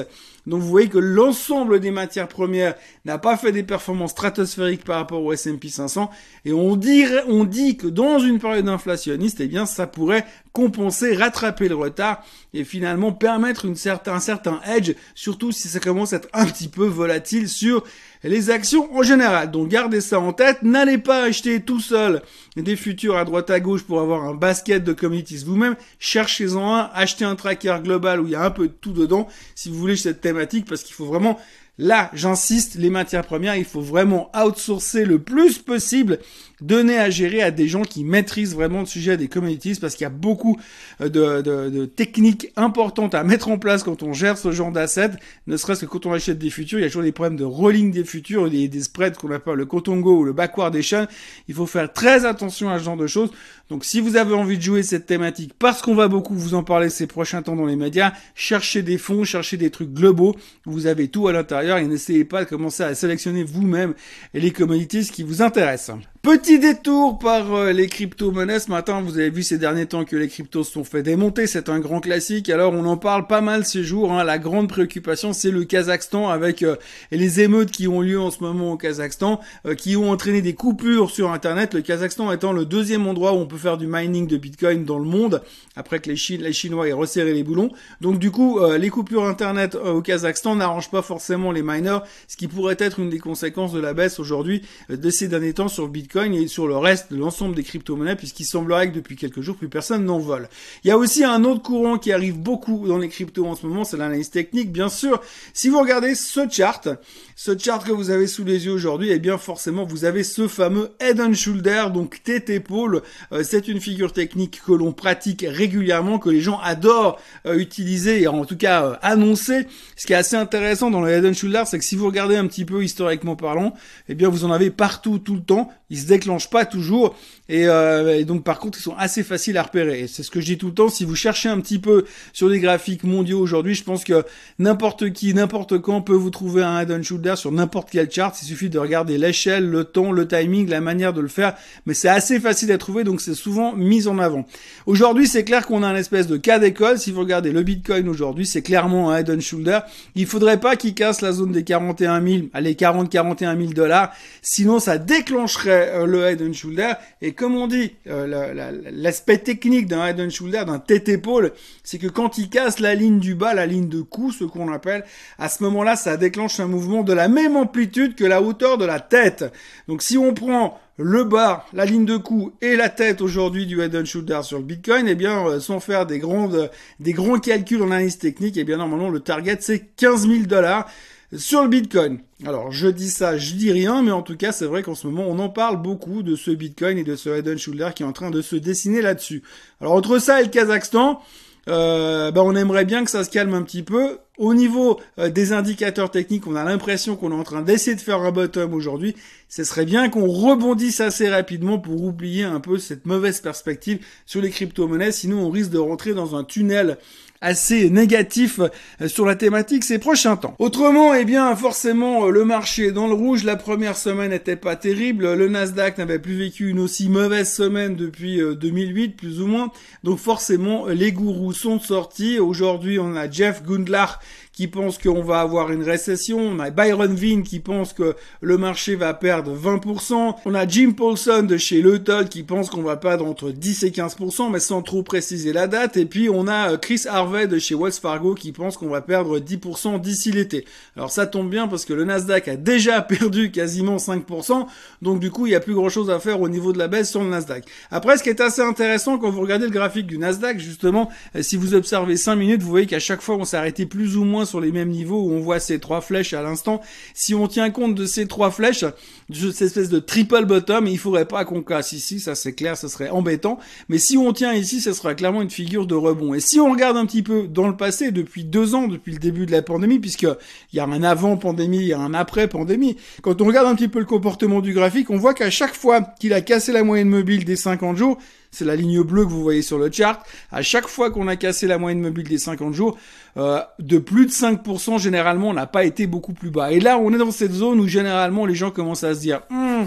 Donc 0.50 0.62
vous 0.62 0.68
voyez 0.68 0.90
que 0.90 0.98
l'ensemble 0.98 1.80
des 1.80 1.92
matières 1.92 2.28
premières 2.28 2.76
n'a 3.06 3.18
pas 3.18 3.38
fait 3.38 3.52
des 3.52 3.64
performances 3.64 4.12
stratosphériques 4.12 4.84
par 4.84 4.98
rapport 4.98 5.24
au 5.24 5.32
S&P 5.32 5.70
500 5.70 6.10
et 6.46 6.54
on 6.54 6.80
on 7.28 7.44
dit 7.46 7.78
que 7.78 7.88
dans 7.88 8.20
une 8.20 8.40
période 8.40 8.68
inflationniste, 8.68 9.40
eh 9.42 9.48
bien 9.48 9.66
ça 9.66 9.86
pourrait 9.88 10.26
compenser, 10.54 11.16
rattraper 11.16 11.68
le 11.68 11.76
retard 11.76 12.24
et 12.54 12.64
finalement 12.64 13.12
permettre 13.12 13.66
une 13.66 13.76
certain, 13.76 14.14
un 14.14 14.20
certain 14.20 14.60
edge, 14.66 14.94
surtout 15.16 15.52
si 15.52 15.68
ça 15.68 15.80
commence 15.80 16.14
à 16.14 16.18
être 16.18 16.30
un 16.34 16.46
petit 16.46 16.68
peu 16.68 16.86
volatile 16.86 17.48
sur 17.48 17.84
les 18.24 18.50
actions 18.50 18.94
en 18.96 19.04
général. 19.04 19.52
Donc 19.52 19.70
gardez 19.70 20.02
ça 20.02 20.20
en 20.20 20.34
tête. 20.34 20.64
N'allez 20.64 20.98
pas 20.98 21.24
acheter 21.24 21.62
tout 21.62 21.80
seul 21.80 22.22
des 22.58 22.76
futurs 22.76 23.18
à 23.18 23.26
droite 23.26 23.50
à 23.50 23.60
gauche 23.60 23.84
pour 23.84 24.02
avoir 24.02 24.26
un 24.26 24.34
basket 24.34 24.84
de 24.84 24.94
commodities 24.94 25.44
vous-même. 25.46 25.76
Cherchez-en 26.00 26.76
un, 26.76 26.90
achetez 26.94 27.26
un 27.26 27.36
tracker 27.36 27.78
global 27.84 28.20
où 28.20 28.26
il 28.26 28.32
y 28.32 28.36
a 28.36 28.44
un 28.44 28.52
peu 28.52 28.68
de 28.68 28.74
tout 28.74 28.94
dedans 28.94 29.28
si 29.56 29.70
vous 29.70 29.76
voulez 29.76 29.96
cette 29.96 30.22
thématique 30.22 30.66
parce 30.66 30.84
qu'il 30.84 30.96
faut 30.96 31.06
vraiment 31.06 31.40
Là, 31.82 32.12
j'insiste, 32.14 32.76
les 32.76 32.90
matières 32.90 33.26
premières, 33.26 33.56
il 33.56 33.64
faut 33.64 33.80
vraiment 33.80 34.30
outsourcer 34.36 35.06
le 35.06 35.18
plus 35.18 35.60
possible, 35.60 36.20
donner 36.60 36.98
à 36.98 37.10
gérer 37.10 37.42
à 37.42 37.52
des 37.52 37.70
gens 37.70 37.84
qui 37.84 38.04
maîtrisent 38.04 38.54
vraiment 38.54 38.82
le 38.82 38.86
sujet 38.86 39.16
des 39.16 39.30
commodities, 39.30 39.80
parce 39.80 39.96
qu'il 39.96 40.04
y 40.04 40.08
a 40.08 40.10
beaucoup 40.10 40.60
euh, 41.00 41.08
de, 41.08 41.86
techniques 41.86 42.52
importantes 42.58 43.16
à 43.16 43.24
mettre 43.24 43.48
en 43.48 43.58
place 43.58 43.84
quand 43.84 44.04
on 44.04 44.12
gère 44.12 44.38
ce 44.38 44.52
genre 44.52 44.74
d'assets, 44.74 45.12
ne 45.48 45.56
serait-ce 45.56 45.86
que 45.86 45.86
quand 45.86 46.06
on 46.06 46.12
achète 46.12 46.38
des 46.38 46.50
futurs, 46.50 46.80
il 46.80 46.82
y 46.82 46.86
a 46.86 46.90
toujours 46.90 47.04
des 47.04 47.14
problèmes 47.14 47.38
de 47.38 47.46
rolling 47.46 47.94
des 47.94 48.04
futurs, 48.04 48.50
des, 48.50 48.68
des 48.68 48.82
spreads 48.82 49.16
qu'on 49.16 49.32
appelle 49.32 49.54
le 49.54 49.66
Cotongo 49.66 50.18
ou 50.18 50.24
le 50.26 50.34
backwardation. 50.34 51.08
Il 51.48 51.56
faut 51.56 51.66
faire 51.66 51.94
très 51.94 52.26
attention 52.26 52.70
à 52.70 52.80
ce 52.80 52.84
genre 52.84 52.98
de 52.98 53.08
choses. 53.08 53.32
Donc 53.70 53.86
si 53.86 54.02
vous 54.02 54.18
avez 54.18 54.34
envie 54.34 54.58
de 54.58 54.64
jouer 54.64 54.84
cette 54.84 55.06
thématique, 55.06 55.54
parce 55.58 55.82
qu'on 55.82 55.96
va 55.96 56.10
beaucoup 56.10 56.36
vous 56.36 56.56
en 56.56 56.64
parler 56.64 56.90
ces 56.90 57.08
prochains 57.08 57.42
temps 57.42 57.56
dans 57.56 57.68
les 57.68 57.78
médias, 57.78 58.12
cherchez 58.36 58.82
des 58.82 58.98
fonds, 58.98 59.24
cherchez 59.24 59.56
des 59.56 59.70
trucs 59.70 59.94
globaux, 59.94 60.36
vous 60.66 60.88
avez 60.88 61.08
tout 61.08 61.28
à 61.28 61.32
l'intérieur 61.32 61.69
et 61.78 61.86
n'essayez 61.86 62.26
pas 62.26 62.44
de 62.44 62.50
commencer 62.50 62.84
à 62.84 62.96
sélectionner 62.96 63.44
vous-même 63.44 63.94
les 64.34 64.52
commodities 64.52 65.10
qui 65.10 65.24
vous 65.24 65.42
intéressent. 65.42 65.98
Petit 66.22 66.60
détour 66.60 67.18
par 67.18 67.54
euh, 67.54 67.72
les 67.72 67.88
crypto-monnaies. 67.88 68.60
Ce 68.60 68.70
matin, 68.70 69.00
vous 69.02 69.18
avez 69.18 69.30
vu 69.30 69.42
ces 69.42 69.58
derniers 69.58 69.86
temps 69.86 70.04
que 70.04 70.18
les 70.18 70.28
cryptos 70.28 70.66
se 70.66 70.74
sont 70.74 70.84
fait 70.84 71.02
démonter. 71.02 71.48
C'est 71.48 71.70
un 71.70 71.80
grand 71.80 72.02
classique. 72.02 72.50
Alors, 72.50 72.74
on 72.74 72.84
en 72.88 72.98
parle 72.98 73.26
pas 73.26 73.40
mal 73.40 73.64
ces 73.64 73.86
jours. 73.86 74.12
Hein. 74.12 74.26
La 74.26 74.38
grande 74.38 74.68
préoccupation, 74.68 75.32
c'est 75.32 75.50
le 75.50 75.64
Kazakhstan 75.64 76.28
avec 76.28 76.62
euh, 76.62 76.76
les 77.12 77.40
émeutes 77.40 77.72
qui 77.72 77.88
ont 77.88 78.02
lieu 78.02 78.20
en 78.20 78.32
ce 78.32 78.44
moment 78.44 78.74
au 78.74 78.78
Kazakhstan, 78.78 79.40
euh, 79.66 79.76
qui 79.76 79.96
ont 79.96 80.12
entraîné 80.12 80.42
des 80.42 80.54
coupures 80.54 81.10
sur 81.10 81.32
Internet. 81.32 81.74
Le 81.74 81.82
Kazakhstan 81.82 82.34
étant 82.34 82.52
le 82.52 82.66
deuxième 82.66 83.08
endroit 83.08 83.32
où 83.32 83.38
on 83.38 83.48
peut 83.48 83.58
faire 83.58 83.78
du 83.78 83.88
mining 83.88 84.28
de 84.28 84.36
Bitcoin 84.36 84.84
dans 84.84 85.00
le 85.00 85.06
monde, 85.06 85.42
après 85.78 86.02
que 86.02 86.12
les, 86.12 86.38
les 86.38 86.54
Chinois 86.54 86.90
aient 86.90 86.94
resserré 86.94 87.34
les 87.34 87.44
boulons. 87.44 87.72
Donc, 88.02 88.20
du 88.20 88.30
coup, 88.30 88.60
les 88.78 88.90
coupures 88.90 89.24
Internet 89.24 89.76
au 89.76 90.02
Kazakhstan 90.02 90.58
n'arrangent 90.58 90.92
pas 90.92 91.02
forcément 91.02 91.54
les 91.54 91.64
miners, 91.64 92.00
ce 92.28 92.36
qui 92.36 92.50
pourrait 92.50 92.76
être 92.80 93.00
une 93.00 93.10
des 93.10 93.20
conséquences 93.20 93.72
de 93.72 93.80
la 93.80 93.94
baisse 93.94 94.20
aujourd'hui 94.20 94.64
de 94.90 95.10
ces 95.10 95.30
derniers 95.30 95.54
temps 95.54 95.70
sur 95.70 95.88
Bitcoin 95.88 96.19
et 96.26 96.48
sur 96.48 96.68
le 96.68 96.78
reste 96.78 97.12
de 97.12 97.18
l'ensemble 97.18 97.56
des 97.56 97.64
crypto-monnaies 97.64 98.16
puisqu'il 98.16 98.46
semblerait 98.46 98.90
que 98.90 98.96
depuis 98.96 99.16
quelques 99.16 99.42
jours 99.42 99.56
plus 99.56 99.70
personne 99.70 100.06
n'en 100.06 100.20
vole. 100.20 100.50
Il 100.84 100.88
y 100.88 100.92
a 100.92 100.98
aussi 100.98 101.24
un 101.24 101.44
autre 101.44 101.62
courant 101.62 101.98
qui 101.98 102.12
arrive 102.12 102.38
beaucoup 102.38 102.88
dans 102.88 102.98
les 102.98 103.10
cryptos 103.10 103.46
en 103.46 103.56
ce 103.56 103.66
moment, 103.66 103.84
c'est 103.84 103.98
l'analyse 103.98 104.30
technique. 104.30 104.72
Bien 104.72 104.90
sûr, 104.90 105.22
si 105.54 105.70
vous 105.70 105.80
regardez 105.80 106.16
ce 106.16 106.42
chart, 106.50 106.88
ce 107.36 107.58
chart 107.58 107.86
que 107.86 107.92
vous 107.92 108.10
avez 108.10 108.28
sous 108.28 108.44
les 108.44 108.66
yeux 108.66 108.74
aujourd'hui, 108.74 109.12
eh 109.12 109.20
bien 109.20 109.38
forcément 109.38 109.86
vous 109.86 110.06
avez 110.06 110.24
ce 110.24 110.48
fameux 110.48 110.90
head 111.00 111.20
and 111.22 111.34
shoulder, 111.34 111.86
donc 111.94 112.22
tête 112.24 112.50
épaule. 112.50 113.02
Euh, 113.32 113.44
c'est 113.44 113.68
une 113.68 113.80
figure 113.80 114.14
technique 114.14 114.62
que 114.66 114.74
l'on 114.74 114.92
pratique 114.92 115.46
régulièrement, 115.48 116.20
que 116.20 116.30
les 116.30 116.42
gens 116.42 116.60
adorent 116.60 117.20
euh, 117.46 117.58
utiliser 117.58 118.22
et 118.22 118.28
en 118.28 118.46
tout 118.46 118.58
cas 118.58 118.84
euh, 118.84 118.96
annoncer. 119.02 119.68
Ce 119.96 120.06
qui 120.06 120.14
est 120.14 120.18
assez 120.18 120.36
intéressant 120.36 120.92
dans 120.92 121.02
le 121.02 121.10
head 121.10 121.26
and 121.26 121.34
shoulder, 121.34 121.64
c'est 121.66 121.80
que 121.80 121.86
si 121.86 121.96
vous 121.96 122.06
regardez 122.06 122.36
un 122.36 122.48
petit 122.48 122.66
peu 122.66 122.84
historiquement 122.84 123.36
parlant, 123.36 123.74
eh 124.08 124.16
bien 124.16 124.30
vous 124.30 124.46
en 124.46 124.52
avez 124.52 124.70
partout 124.70 125.20
tout 125.20 125.36
le 125.36 125.42
temps 125.42 125.72
ils 126.00 126.04
se 126.04 126.08
déclenchent 126.08 126.50
pas 126.50 126.66
toujours 126.66 127.16
et, 127.50 127.68
euh, 127.68 128.20
et, 128.20 128.26
donc 128.26 128.44
par 128.44 128.60
contre 128.60 128.78
ils 128.78 128.82
sont 128.82 128.96
assez 128.98 129.24
faciles 129.24 129.58
à 129.58 129.64
repérer. 129.64 130.08
C'est 130.08 130.24
ce 130.24 130.32
que 130.32 130.40
je 130.40 130.46
dis 130.46 130.58
tout 130.58 130.68
le 130.68 130.74
temps. 130.74 130.88
Si 130.88 131.04
vous 131.04 131.16
cherchez 131.16 131.50
un 131.50 131.60
petit 131.60 131.80
peu 131.80 132.06
sur 132.32 132.48
les 132.48 132.60
graphiques 132.60 133.04
mondiaux 133.04 133.40
aujourd'hui, 133.40 133.74
je 133.74 133.84
pense 133.84 134.04
que 134.04 134.24
n'importe 134.60 135.12
qui, 135.12 135.34
n'importe 135.34 135.80
quand 135.80 136.02
peut 136.02 136.14
vous 136.14 136.30
trouver 136.30 136.64
un 136.64 136.80
head 136.80 136.92
and 136.92 137.04
shoulder 137.04 137.34
sur 137.36 137.52
n'importe 137.52 137.90
quel 137.92 138.10
chart. 138.10 138.38
Il 138.42 138.46
suffit 138.46 138.70
de 138.70 138.78
regarder 138.78 139.18
l'échelle, 139.18 139.68
le 139.68 139.84
ton, 139.84 140.12
le 140.12 140.28
timing, 140.28 140.70
la 140.70 140.80
manière 140.80 141.12
de 141.12 141.22
le 141.22 141.28
faire. 141.28 141.56
Mais 141.86 141.94
c'est 141.94 142.08
assez 142.08 142.40
facile 142.40 142.72
à 142.72 142.78
trouver, 142.78 143.04
donc 143.04 143.20
c'est 143.20 143.34
souvent 143.34 143.74
mis 143.76 144.08
en 144.08 144.20
avant. 144.20 144.46
Aujourd'hui, 144.86 145.28
c'est 145.28 145.44
clair 145.44 145.66
qu'on 145.66 145.82
a 145.82 145.88
un 145.88 145.96
espèce 145.96 146.28
de 146.28 146.38
cas 146.38 146.60
d'école. 146.60 147.00
Si 147.00 147.12
vous 147.12 147.22
regardez 147.22 147.52
le 147.52 147.64
Bitcoin 147.64 148.08
aujourd'hui, 148.08 148.46
c'est 148.46 148.62
clairement 148.62 149.12
un 149.12 149.18
head 149.18 149.30
and 149.30 149.42
shoulder. 149.42 149.80
Il 150.16 150.28
faudrait 150.28 150.60
pas 150.60 150.76
qu'il 150.76 150.94
casse 150.94 151.22
la 151.22 151.32
zone 151.32 151.52
des 151.52 151.64
41 151.64 152.26
000, 152.26 152.44
allez 152.54 152.76
40 152.76 153.10
41 153.10 153.58
000 153.58 153.74
dollars, 153.74 154.12
sinon 154.42 154.80
ça 154.80 154.98
déclencherait 155.00 155.89
euh, 155.90 156.06
le 156.06 156.24
head 156.24 156.42
and 156.42 156.54
shoulder 156.54 156.94
et 157.22 157.34
comme 157.34 157.56
on 157.56 157.68
dit, 157.68 157.96
euh, 158.08 158.82
l'aspect 158.92 159.40
technique 159.40 159.88
d'un 159.88 160.06
head 160.06 160.20
and 160.20 160.30
shoulder, 160.30 160.64
d'un 160.66 160.80
tête-épaule, 160.80 161.52
c'est 161.84 161.98
que 161.98 162.08
quand 162.08 162.38
il 162.38 162.50
casse 162.50 162.80
la 162.80 162.96
ligne 162.96 163.20
du 163.20 163.36
bas, 163.36 163.54
la 163.54 163.66
ligne 163.66 163.90
de 163.90 164.02
cou, 164.02 164.32
ce 164.32 164.44
qu'on 164.44 164.72
appelle, 164.72 165.04
à 165.38 165.50
ce 165.50 165.64
moment-là, 165.64 165.96
ça 165.96 166.18
déclenche 166.18 166.60
un 166.60 166.68
mouvement 166.68 167.04
de 167.04 167.14
la 167.14 167.28
même 167.28 167.56
amplitude 167.56 168.16
que 168.16 168.26
la 168.26 168.42
hauteur 168.42 168.78
de 168.78 168.86
la 168.86 169.00
tête. 169.00 169.46
Donc 169.88 170.02
si 170.02 170.18
on 170.18 170.34
prend 170.34 170.80
le 170.98 171.24
bas, 171.24 171.66
la 171.72 171.86
ligne 171.86 172.06
de 172.06 172.18
coup 172.18 172.52
et 172.62 172.76
la 172.76 172.90
tête 172.90 173.22
aujourd'hui 173.22 173.66
du 173.66 173.82
head 173.82 173.96
and 173.96 174.06
shoulder 174.06 174.42
sur 174.44 174.58
le 174.58 174.66
Bitcoin, 174.66 175.08
eh 175.08 175.16
bien, 175.16 175.48
euh, 175.48 175.60
sans 175.60 175.80
faire 175.80 176.06
des 176.06 176.20
grandes, 176.20 176.70
des 177.00 177.14
grands 177.14 177.40
calculs 177.40 177.82
en 177.82 177.88
analyse 177.92 178.18
technique, 178.18 178.58
eh 178.58 178.66
bien, 178.66 178.78
normalement, 178.78 179.10
le 179.10 179.22
target, 179.22 179.58
c'est 179.62 179.80
15 179.96 180.28
000 180.28 180.44
dollars 180.44 180.90
sur 181.36 181.64
le 181.64 181.70
Bitcoin. 181.70 182.20
Alors, 182.46 182.72
je 182.72 182.88
dis 182.88 183.10
ça, 183.10 183.38
je 183.38 183.54
dis 183.56 183.72
rien, 183.72 184.02
mais 184.02 184.12
en 184.12 184.22
tout 184.22 184.38
cas, 184.38 184.54
c'est 184.54 184.66
vrai 184.66 184.82
qu'en 184.82 184.96
ce 184.96 185.08
moment, 185.08 185.26
on 185.28 185.40
en 185.40 185.50
parle 185.50 185.82
beaucoup 185.82 186.24
de 186.24 186.36
ce 186.36 186.52
Bitcoin 186.52 186.98
et 186.98 187.04
de 187.04 187.18
ce 187.18 187.30
head 187.30 187.48
and 187.50 187.58
shoulder 187.58 187.90
qui 187.94 188.04
est 188.04 188.06
en 188.06 188.14
train 188.14 188.32
de 188.32 188.42
se 188.42 188.56
dessiner 188.56 189.02
là-dessus. 189.02 189.44
Alors, 189.82 189.94
entre 189.94 190.20
ça 190.20 190.40
et 190.40 190.46
le 190.46 190.50
Kazakhstan, 190.50 191.22
ben, 191.68 192.34
on 192.38 192.56
aimerait 192.56 192.86
bien 192.86 193.04
que 193.04 193.12
ça 193.12 193.24
se 193.24 193.30
calme 193.30 193.54
un 193.54 193.62
petit 193.64 193.84
peu. 193.84 194.20
Au 194.38 194.54
niveau 194.54 195.02
euh, 195.20 195.30
des 195.30 195.52
indicateurs 195.52 196.12
techniques, 196.12 196.48
on 196.48 196.56
a 196.56 196.64
l'impression 196.64 197.18
qu'on 197.18 197.32
est 197.32 197.36
en 197.36 197.44
train 197.44 197.62
d'essayer 197.62 197.96
de 197.96 198.02
faire 198.02 198.22
un 198.22 198.32
bottom 198.32 198.74
aujourd'hui. 198.74 199.16
Ce 199.50 199.66
serait 199.66 199.86
bien 199.86 200.08
qu'on 200.08 200.28
rebondisse 200.28 201.02
assez 201.02 201.28
rapidement 201.30 201.78
pour 201.78 202.02
oublier 202.02 202.46
un 202.46 202.62
peu 202.62 202.78
cette 202.78 203.06
mauvaise 203.06 203.42
perspective 203.42 204.00
sur 204.26 204.42
les 204.42 204.50
crypto-monnaies. 204.50 205.12
Sinon, 205.12 205.46
on 205.46 205.50
risque 205.50 205.72
de 205.72 205.78
rentrer 205.78 206.14
dans 206.14 206.38
un 206.38 206.46
tunnel 206.46 206.98
assez 207.42 207.90
négatif 207.90 208.60
euh, 208.60 209.08
sur 209.08 209.26
la 209.26 209.36
thématique 209.36 209.84
ces 209.84 210.00
prochains 210.00 210.36
temps. 210.36 210.56
Autrement, 210.60 211.14
eh 211.14 211.26
bien, 211.26 211.56
forcément, 211.56 212.26
euh, 212.26 212.30
le 212.32 212.44
marché 212.44 212.88
est 212.88 212.92
dans 212.92 213.08
le 213.08 213.14
rouge. 213.14 213.44
La 213.44 213.56
première 213.56 213.96
semaine 213.96 214.32
n'était 214.32 214.56
pas 214.56 214.76
terrible. 214.76 215.34
Le 215.34 215.48
Nasdaq 215.48 215.98
n'avait 215.98 216.20
plus 216.20 216.38
vécu 216.38 216.70
une 216.70 216.80
aussi 216.80 217.10
mauvaise 217.10 217.52
semaine 217.52 217.96
depuis 217.96 218.40
2008, 218.40 219.08
euh, 219.08 219.16
plus 219.16 219.42
ou 219.42 219.48
moins. 219.48 219.72
Donc 220.04 220.20
forcément, 220.20 220.88
les 220.88 221.12
gourous 221.12 221.54
sont 221.54 221.80
sortis. 221.80 222.40
Aujourd'hui, 222.40 223.00
on 223.00 223.16
a 223.16 223.30
Jeff 223.30 223.64
Gundlach 223.64 224.20
qui 224.52 224.68
pense 224.68 224.98
qu'on 224.98 225.22
va 225.22 225.40
avoir 225.40 225.72
une 225.72 225.84
récession, 225.84 226.38
on 226.38 226.60
a 226.60 226.70
Byron 226.70 227.16
Vine 227.16 227.44
qui 227.44 227.62
pense 227.62 227.94
que 227.94 228.18
le 228.42 228.58
marché 228.58 228.98
va 228.98 229.14
perdre 229.14 229.56
20%, 229.56 230.36
on 230.44 230.54
a 230.54 230.68
Jim 230.68 230.92
Paulson 230.92 231.44
de 231.44 231.56
chez 231.56 231.82
Leuthol 231.82 232.28
qui 232.28 232.44
pense 232.44 232.70
qu'on 232.70 232.82
va 232.82 232.98
perdre 232.98 233.26
entre 233.26 233.52
10 233.52 233.84
et 233.84 233.92
15%, 233.92 234.52
mais 234.52 234.60
sans 234.60 234.82
trop 234.82 235.02
préciser 235.02 235.54
la 235.54 235.68
date, 235.68 235.96
et 235.96 236.06
puis 236.06 236.30
on 236.30 236.50
a 236.50 236.76
Chris 236.76 237.04
Harvey 237.08 237.29
de 237.30 237.60
chez 237.60 237.76
Wells 237.76 237.94
Fargo 237.94 238.34
qui 238.34 238.52
pense 238.52 238.76
qu'on 238.76 238.90
va 238.90 239.02
perdre 239.02 239.40
10% 239.40 240.02
d'ici 240.02 240.32
l'été. 240.32 240.66
Alors 240.96 241.12
ça 241.12 241.28
tombe 241.28 241.50
bien 241.50 241.68
parce 241.68 241.86
que 241.86 241.94
le 241.94 242.06
Nasdaq 242.06 242.48
a 242.48 242.56
déjà 242.56 243.02
perdu 243.10 243.52
quasiment 243.52 243.98
5%, 243.98 244.66
donc 245.02 245.20
du 245.20 245.30
coup 245.30 245.46
il 245.46 245.50
n'y 245.50 245.56
a 245.56 245.60
plus 245.60 245.76
grand 245.76 245.90
chose 245.90 246.10
à 246.10 246.20
faire 246.20 246.42
au 246.42 246.50
niveau 246.50 246.74
de 246.74 246.80
la 246.80 246.88
baisse 246.88 247.12
sur 247.12 247.24
le 247.24 247.30
Nasdaq. 247.30 247.66
Après 247.92 248.18
ce 248.18 248.24
qui 248.24 248.30
est 248.30 248.42
assez 248.42 248.62
intéressant 248.62 249.20
quand 249.20 249.30
vous 249.30 249.42
regardez 249.42 249.66
le 249.66 249.72
graphique 249.72 250.08
du 250.08 250.18
Nasdaq, 250.18 250.60
justement, 250.60 251.10
euh, 251.36 251.44
si 251.44 251.56
vous 251.56 251.76
observez 251.76 252.18
5 252.18 252.36
minutes, 252.36 252.64
vous 252.64 252.70
voyez 252.70 252.88
qu'à 252.88 253.00
chaque 253.00 253.22
fois 253.22 253.36
on 253.36 253.46
s'est 253.46 253.58
arrêté 253.58 253.86
plus 253.86 254.18
ou 254.18 254.24
moins 254.24 254.46
sur 254.46 254.60
les 254.60 254.72
mêmes 254.72 254.90
niveaux 254.90 255.22
où 255.22 255.32
on 255.32 255.40
voit 255.40 255.60
ces 255.60 255.80
trois 255.80 256.02
flèches 256.02 256.34
à 256.34 256.42
l'instant. 256.42 256.82
Si 257.14 257.36
on 257.36 257.48
tient 257.48 257.70
compte 257.70 257.96
de 257.96 258.06
ces 258.06 258.28
trois 258.28 258.50
flèches, 258.50 258.86
de 259.30 259.52
cette 259.52 259.68
espèce 259.68 259.90
de 259.90 260.00
triple 260.00 260.46
bottom, 260.46 260.88
il 260.88 260.98
faudrait 260.98 261.26
pas 261.26 261.46
qu'on 261.46 261.62
casse 261.62 261.94
ici, 261.94 262.20
ça 262.20 262.34
c'est 262.34 262.54
clair, 262.54 262.76
ça 262.76 262.90
serait 262.90 263.10
embêtant. 263.10 263.60
Mais 263.88 264.00
si 264.00 264.18
on 264.18 264.34
tient 264.34 264.54
ici, 264.54 264.82
ça 264.82 264.94
sera 264.94 265.14
clairement 265.14 265.42
une 265.42 265.50
figure 265.50 265.86
de 265.86 265.96
rebond. 265.96 266.34
Et 266.34 266.40
si 266.40 266.60
on 266.60 266.72
regarde 266.72 266.98
un 266.98 267.06
petit 267.06 267.19
peu 267.24 267.48
dans 267.48 267.68
le 267.68 267.76
passé, 267.78 268.12
depuis 268.12 268.44
deux 268.44 268.76
ans, 268.76 268.88
depuis 268.88 269.12
le 269.12 269.20
début 269.20 269.46
de 269.46 269.52
la 269.52 269.62
pandémie, 269.62 270.00
puisque 270.00 270.24
il 270.24 270.76
y 270.76 270.80
a 270.80 270.86
un 270.86 271.04
avant 271.04 271.38
pandémie, 271.38 271.78
il 271.78 271.88
y 271.88 271.94
a 271.94 272.00
un 272.00 272.14
après 272.14 272.48
pandémie, 272.48 272.98
quand 273.22 273.42
on 273.42 273.46
regarde 273.46 273.68
un 273.68 273.76
petit 273.76 273.88
peu 273.88 274.00
le 274.00 274.06
comportement 274.06 274.62
du 274.62 274.74
graphique, 274.74 275.10
on 275.10 275.18
voit 275.18 275.34
qu'à 275.34 275.50
chaque 275.50 275.76
fois 275.76 276.02
qu'il 276.20 276.34
a 276.34 276.42
cassé 276.42 276.72
la 276.72 276.84
moyenne 276.84 277.10
mobile 277.10 277.46
des 277.46 277.56
50 277.56 277.98
jours, 277.98 278.18
c'est 278.52 278.66
la 278.66 278.76
ligne 278.76 279.02
bleue 279.02 279.26
que 279.26 279.30
vous 279.30 279.44
voyez 279.44 279.62
sur 279.62 279.78
le 279.78 279.92
chart. 279.92 280.26
À 280.52 280.62
chaque 280.62 280.88
fois 280.88 281.12
qu'on 281.12 281.28
a 281.28 281.36
cassé 281.36 281.68
la 281.68 281.78
moyenne 281.78 282.02
mobile 282.02 282.28
des 282.28 282.38
50 282.38 282.74
jours, 282.74 282.98
euh, 283.38 283.62
de 283.80 284.00
plus 284.00 284.26
de 284.26 284.32
5%, 284.32 285.00
généralement, 285.00 285.50
on 285.50 285.54
n'a 285.54 285.68
pas 285.68 285.84
été 285.84 286.08
beaucoup 286.08 286.34
plus 286.34 286.50
bas. 286.50 286.72
Et 286.72 286.80
là, 286.80 286.98
on 286.98 287.14
est 287.14 287.18
dans 287.18 287.32
cette 287.32 287.54
zone 287.54 287.80
où 287.80 287.88
généralement 287.88 288.46
les 288.46 288.56
gens 288.56 288.72
commencent 288.72 289.04
à 289.04 289.14
se 289.14 289.20
dire, 289.20 289.42
hmm, 289.50 289.86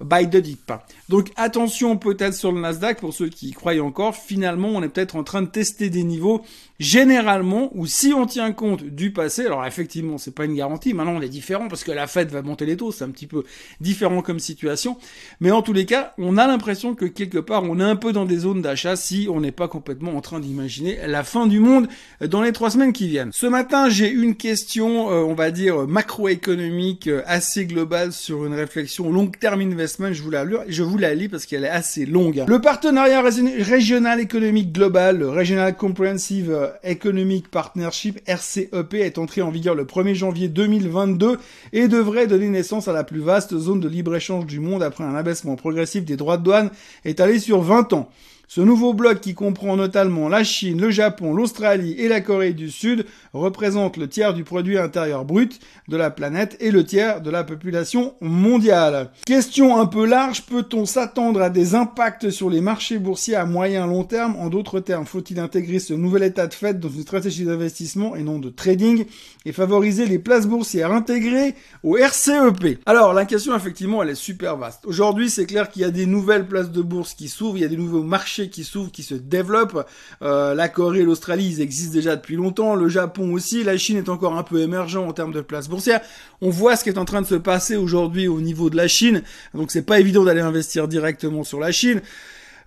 buy 0.00 0.28
the 0.28 0.36
dip. 0.36 0.72
Donc 1.08 1.30
attention 1.36 1.96
peut-être 1.96 2.34
sur 2.34 2.52
le 2.52 2.60
Nasdaq 2.60 3.00
pour 3.00 3.12
ceux 3.12 3.28
qui 3.28 3.48
y 3.48 3.52
croient 3.52 3.78
encore. 3.80 4.14
Finalement, 4.14 4.68
on 4.68 4.82
est 4.82 4.88
peut-être 4.88 5.16
en 5.16 5.24
train 5.24 5.42
de 5.42 5.48
tester 5.48 5.90
des 5.90 6.04
niveaux 6.04 6.42
généralement 6.80 7.70
ou 7.74 7.86
si 7.86 8.12
on 8.12 8.26
tient 8.26 8.52
compte 8.52 8.84
du 8.84 9.12
passé. 9.12 9.46
Alors 9.46 9.64
effectivement, 9.64 10.18
c'est 10.18 10.34
pas 10.34 10.44
une 10.44 10.54
garantie. 10.54 10.94
Maintenant, 10.94 11.14
on 11.16 11.20
est 11.20 11.28
différent 11.28 11.68
parce 11.68 11.84
que 11.84 11.92
la 11.92 12.06
Fed 12.06 12.30
va 12.30 12.42
monter 12.42 12.66
les 12.66 12.76
taux. 12.76 12.92
C'est 12.92 13.04
un 13.04 13.10
petit 13.10 13.26
peu 13.26 13.44
différent 13.80 14.22
comme 14.22 14.38
situation. 14.38 14.98
Mais 15.40 15.50
en 15.50 15.62
tous 15.62 15.72
les 15.72 15.86
cas, 15.86 16.14
on 16.18 16.36
a 16.36 16.46
l'impression 16.46 16.94
que 16.94 17.04
quelque 17.04 17.38
part, 17.38 17.64
on 17.64 17.78
est 17.80 17.84
un 17.84 17.93
peu 17.96 18.12
dans 18.12 18.24
des 18.24 18.38
zones 18.38 18.62
d'achat 18.62 18.96
si 18.96 19.28
on 19.30 19.40
n'est 19.40 19.52
pas 19.52 19.68
complètement 19.68 20.16
en 20.16 20.20
train 20.20 20.40
d'imaginer 20.40 20.98
la 21.06 21.24
fin 21.24 21.46
du 21.46 21.60
monde 21.60 21.88
dans 22.20 22.42
les 22.42 22.52
trois 22.52 22.70
semaines 22.70 22.92
qui 22.92 23.08
viennent. 23.08 23.30
Ce 23.32 23.46
matin, 23.46 23.88
j'ai 23.88 24.10
une 24.10 24.34
question, 24.34 25.10
euh, 25.10 25.22
on 25.22 25.34
va 25.34 25.50
dire 25.50 25.86
macroéconomique 25.86 27.08
euh, 27.08 27.22
assez 27.26 27.66
globale 27.66 28.12
sur 28.12 28.46
une 28.46 28.54
réflexion 28.54 29.10
long 29.10 29.26
terme 29.26 29.60
investment. 29.60 30.12
Je 30.12 30.22
vous 30.22 30.30
la, 30.30 30.44
je 30.68 30.82
vous 30.82 30.98
la 30.98 31.14
lis 31.14 31.28
parce 31.28 31.46
qu'elle 31.46 31.64
est 31.64 31.68
assez 31.68 32.06
longue. 32.06 32.44
Le 32.46 32.60
partenariat 32.60 33.22
régional 33.22 34.20
économique 34.20 34.72
global, 34.72 35.18
le 35.18 35.28
Regional 35.28 35.76
Comprehensive 35.76 36.50
euh, 36.50 36.68
Economic 36.82 37.50
Partnership 37.50 38.20
RCEP 38.26 38.94
est 38.94 39.18
entré 39.18 39.42
en 39.42 39.50
vigueur 39.50 39.74
le 39.74 39.84
1er 39.84 40.14
janvier 40.14 40.48
2022 40.48 41.38
et 41.72 41.88
devrait 41.88 42.26
donner 42.26 42.48
naissance 42.48 42.88
à 42.88 42.92
la 42.92 43.04
plus 43.04 43.20
vaste 43.20 43.56
zone 43.56 43.80
de 43.80 43.88
libre-échange 43.88 44.46
du 44.46 44.60
monde 44.60 44.82
après 44.82 45.04
un 45.04 45.14
abaissement 45.14 45.56
progressif 45.56 46.04
des 46.04 46.16
droits 46.16 46.36
de 46.36 46.44
douane 46.44 46.70
étalé 47.04 47.38
sur 47.38 47.62
20 47.62 47.83
ans. 47.92 48.08
Ce 48.54 48.60
nouveau 48.60 48.94
bloc 48.94 49.20
qui 49.20 49.34
comprend 49.34 49.74
notamment 49.74 50.28
la 50.28 50.44
Chine, 50.44 50.80
le 50.80 50.88
Japon, 50.88 51.34
l'Australie 51.34 51.96
et 51.98 52.06
la 52.06 52.20
Corée 52.20 52.52
du 52.52 52.70
Sud 52.70 53.04
représente 53.32 53.96
le 53.96 54.08
tiers 54.08 54.32
du 54.32 54.44
produit 54.44 54.78
intérieur 54.78 55.24
brut 55.24 55.58
de 55.88 55.96
la 55.96 56.08
planète 56.08 56.56
et 56.60 56.70
le 56.70 56.84
tiers 56.84 57.20
de 57.20 57.32
la 57.32 57.42
population 57.42 58.14
mondiale. 58.20 59.10
Question 59.26 59.80
un 59.80 59.86
peu 59.86 60.06
large, 60.06 60.42
peut-on 60.42 60.86
s'attendre 60.86 61.42
à 61.42 61.50
des 61.50 61.74
impacts 61.74 62.30
sur 62.30 62.48
les 62.48 62.60
marchés 62.60 62.98
boursiers 62.98 63.34
à 63.34 63.44
moyen 63.44 63.88
long 63.88 64.04
terme? 64.04 64.36
En 64.36 64.50
d'autres 64.50 64.78
termes, 64.78 65.04
faut-il 65.04 65.40
intégrer 65.40 65.80
ce 65.80 65.92
nouvel 65.92 66.22
état 66.22 66.46
de 66.46 66.54
fait 66.54 66.78
dans 66.78 66.88
une 66.88 67.02
stratégie 67.02 67.44
d'investissement 67.44 68.14
et 68.14 68.22
non 68.22 68.38
de 68.38 68.50
trading 68.50 69.04
et 69.46 69.50
favoriser 69.52 70.06
les 70.06 70.20
places 70.20 70.46
boursières 70.46 70.92
intégrées 70.92 71.56
au 71.82 71.96
RCEP 71.96 72.78
Alors 72.86 73.14
la 73.14 73.24
question 73.24 73.56
effectivement 73.56 74.00
elle 74.00 74.10
est 74.10 74.14
super 74.14 74.56
vaste. 74.56 74.86
Aujourd'hui 74.86 75.28
c'est 75.28 75.46
clair 75.46 75.70
qu'il 75.70 75.82
y 75.82 75.84
a 75.84 75.90
des 75.90 76.06
nouvelles 76.06 76.46
places 76.46 76.70
de 76.70 76.82
bourse 76.82 77.14
qui 77.14 77.28
s'ouvrent, 77.28 77.56
il 77.56 77.62
y 77.62 77.64
a 77.64 77.68
des 77.68 77.76
nouveaux 77.76 78.04
marchés 78.04 78.43
qui 78.50 78.64
s'ouvrent, 78.64 78.90
qui 78.90 79.02
se 79.02 79.14
développent. 79.14 79.86
Euh, 80.22 80.54
la 80.54 80.68
Corée 80.68 81.00
et 81.00 81.04
l'Australie, 81.04 81.46
ils 81.46 81.60
existent 81.60 81.94
déjà 81.94 82.16
depuis 82.16 82.36
longtemps. 82.36 82.74
Le 82.74 82.88
Japon 82.88 83.32
aussi. 83.32 83.64
La 83.64 83.76
Chine 83.76 83.96
est 83.96 84.08
encore 84.08 84.36
un 84.36 84.42
peu 84.42 84.60
émergent 84.60 85.06
en 85.06 85.12
termes 85.12 85.32
de 85.32 85.40
place 85.40 85.68
boursière. 85.68 86.00
On 86.40 86.50
voit 86.50 86.76
ce 86.76 86.84
qui 86.84 86.90
est 86.90 86.98
en 86.98 87.04
train 87.04 87.22
de 87.22 87.26
se 87.26 87.34
passer 87.34 87.76
aujourd'hui 87.76 88.28
au 88.28 88.40
niveau 88.40 88.70
de 88.70 88.76
la 88.76 88.88
Chine. 88.88 89.22
Donc 89.54 89.70
c'est 89.70 89.82
pas 89.82 90.00
évident 90.00 90.24
d'aller 90.24 90.40
investir 90.40 90.88
directement 90.88 91.44
sur 91.44 91.60
la 91.60 91.72
Chine. 91.72 92.00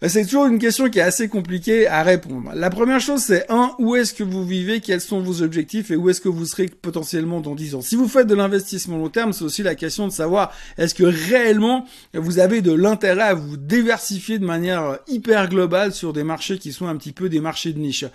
Euh, 0.04 0.10
c'est 0.10 0.26
toujours 0.26 0.46
une 0.46 0.60
question 0.60 0.90
qui 0.90 1.00
est 1.00 1.04
assez 1.04 1.28
compliquée 1.28 1.88
à 1.88 2.04
répondre. 2.04 2.52
La 2.54 2.70
première 2.70 3.00
chose, 3.00 3.22
c'est 3.22 3.46
un, 3.50 3.72
où 3.80 3.96
est-ce 3.96 4.14
que 4.14 4.24
vous 4.24 4.46
vivez, 4.46 4.80
quels 4.80 5.02
sont 5.02 5.22
vos 5.22 5.42
objectifs? 5.42 5.90
Et 5.92 5.96
où 5.96 6.10
est-ce 6.10 6.22
que 6.22 6.30
vous 6.30 6.46
serez 6.46 6.68
potentiellement 6.68 7.42
dans 7.42 7.56
10 7.56 7.76
ans? 7.76 7.82
Si 7.82 7.96
vous 7.96 8.08
faites 8.08 8.28
de 8.28 8.36
l'investissement 8.36 8.98
long 8.98 9.10
terme, 9.10 9.34
c'est 9.34 9.44
aussi 9.44 9.64
la 9.64 9.76
question 9.76 10.08
de 10.08 10.12
savoir 10.12 10.54
est-ce 10.78 10.94
que 10.94 11.04
réellement 11.04 11.86
vous 12.14 12.40
avez 12.40 12.62
de 12.62 12.72
l'intérêt 12.72 13.24
à 13.24 13.34
vous 13.34 13.58
diversifier 13.58 14.38
de 14.38 14.46
manière 14.46 15.00
hyper 15.08 15.50
globale 15.50 15.94
sur 15.94 16.14
des 16.14 16.24
marchés 16.24 16.58
qui 16.60 16.74
sont 16.74 16.88
un 16.88 16.96
petit 16.96 17.12
peu 17.12 17.30
des 17.30 17.40
marchés 17.40 17.74
de 17.74 17.80
niche? 17.80 18.06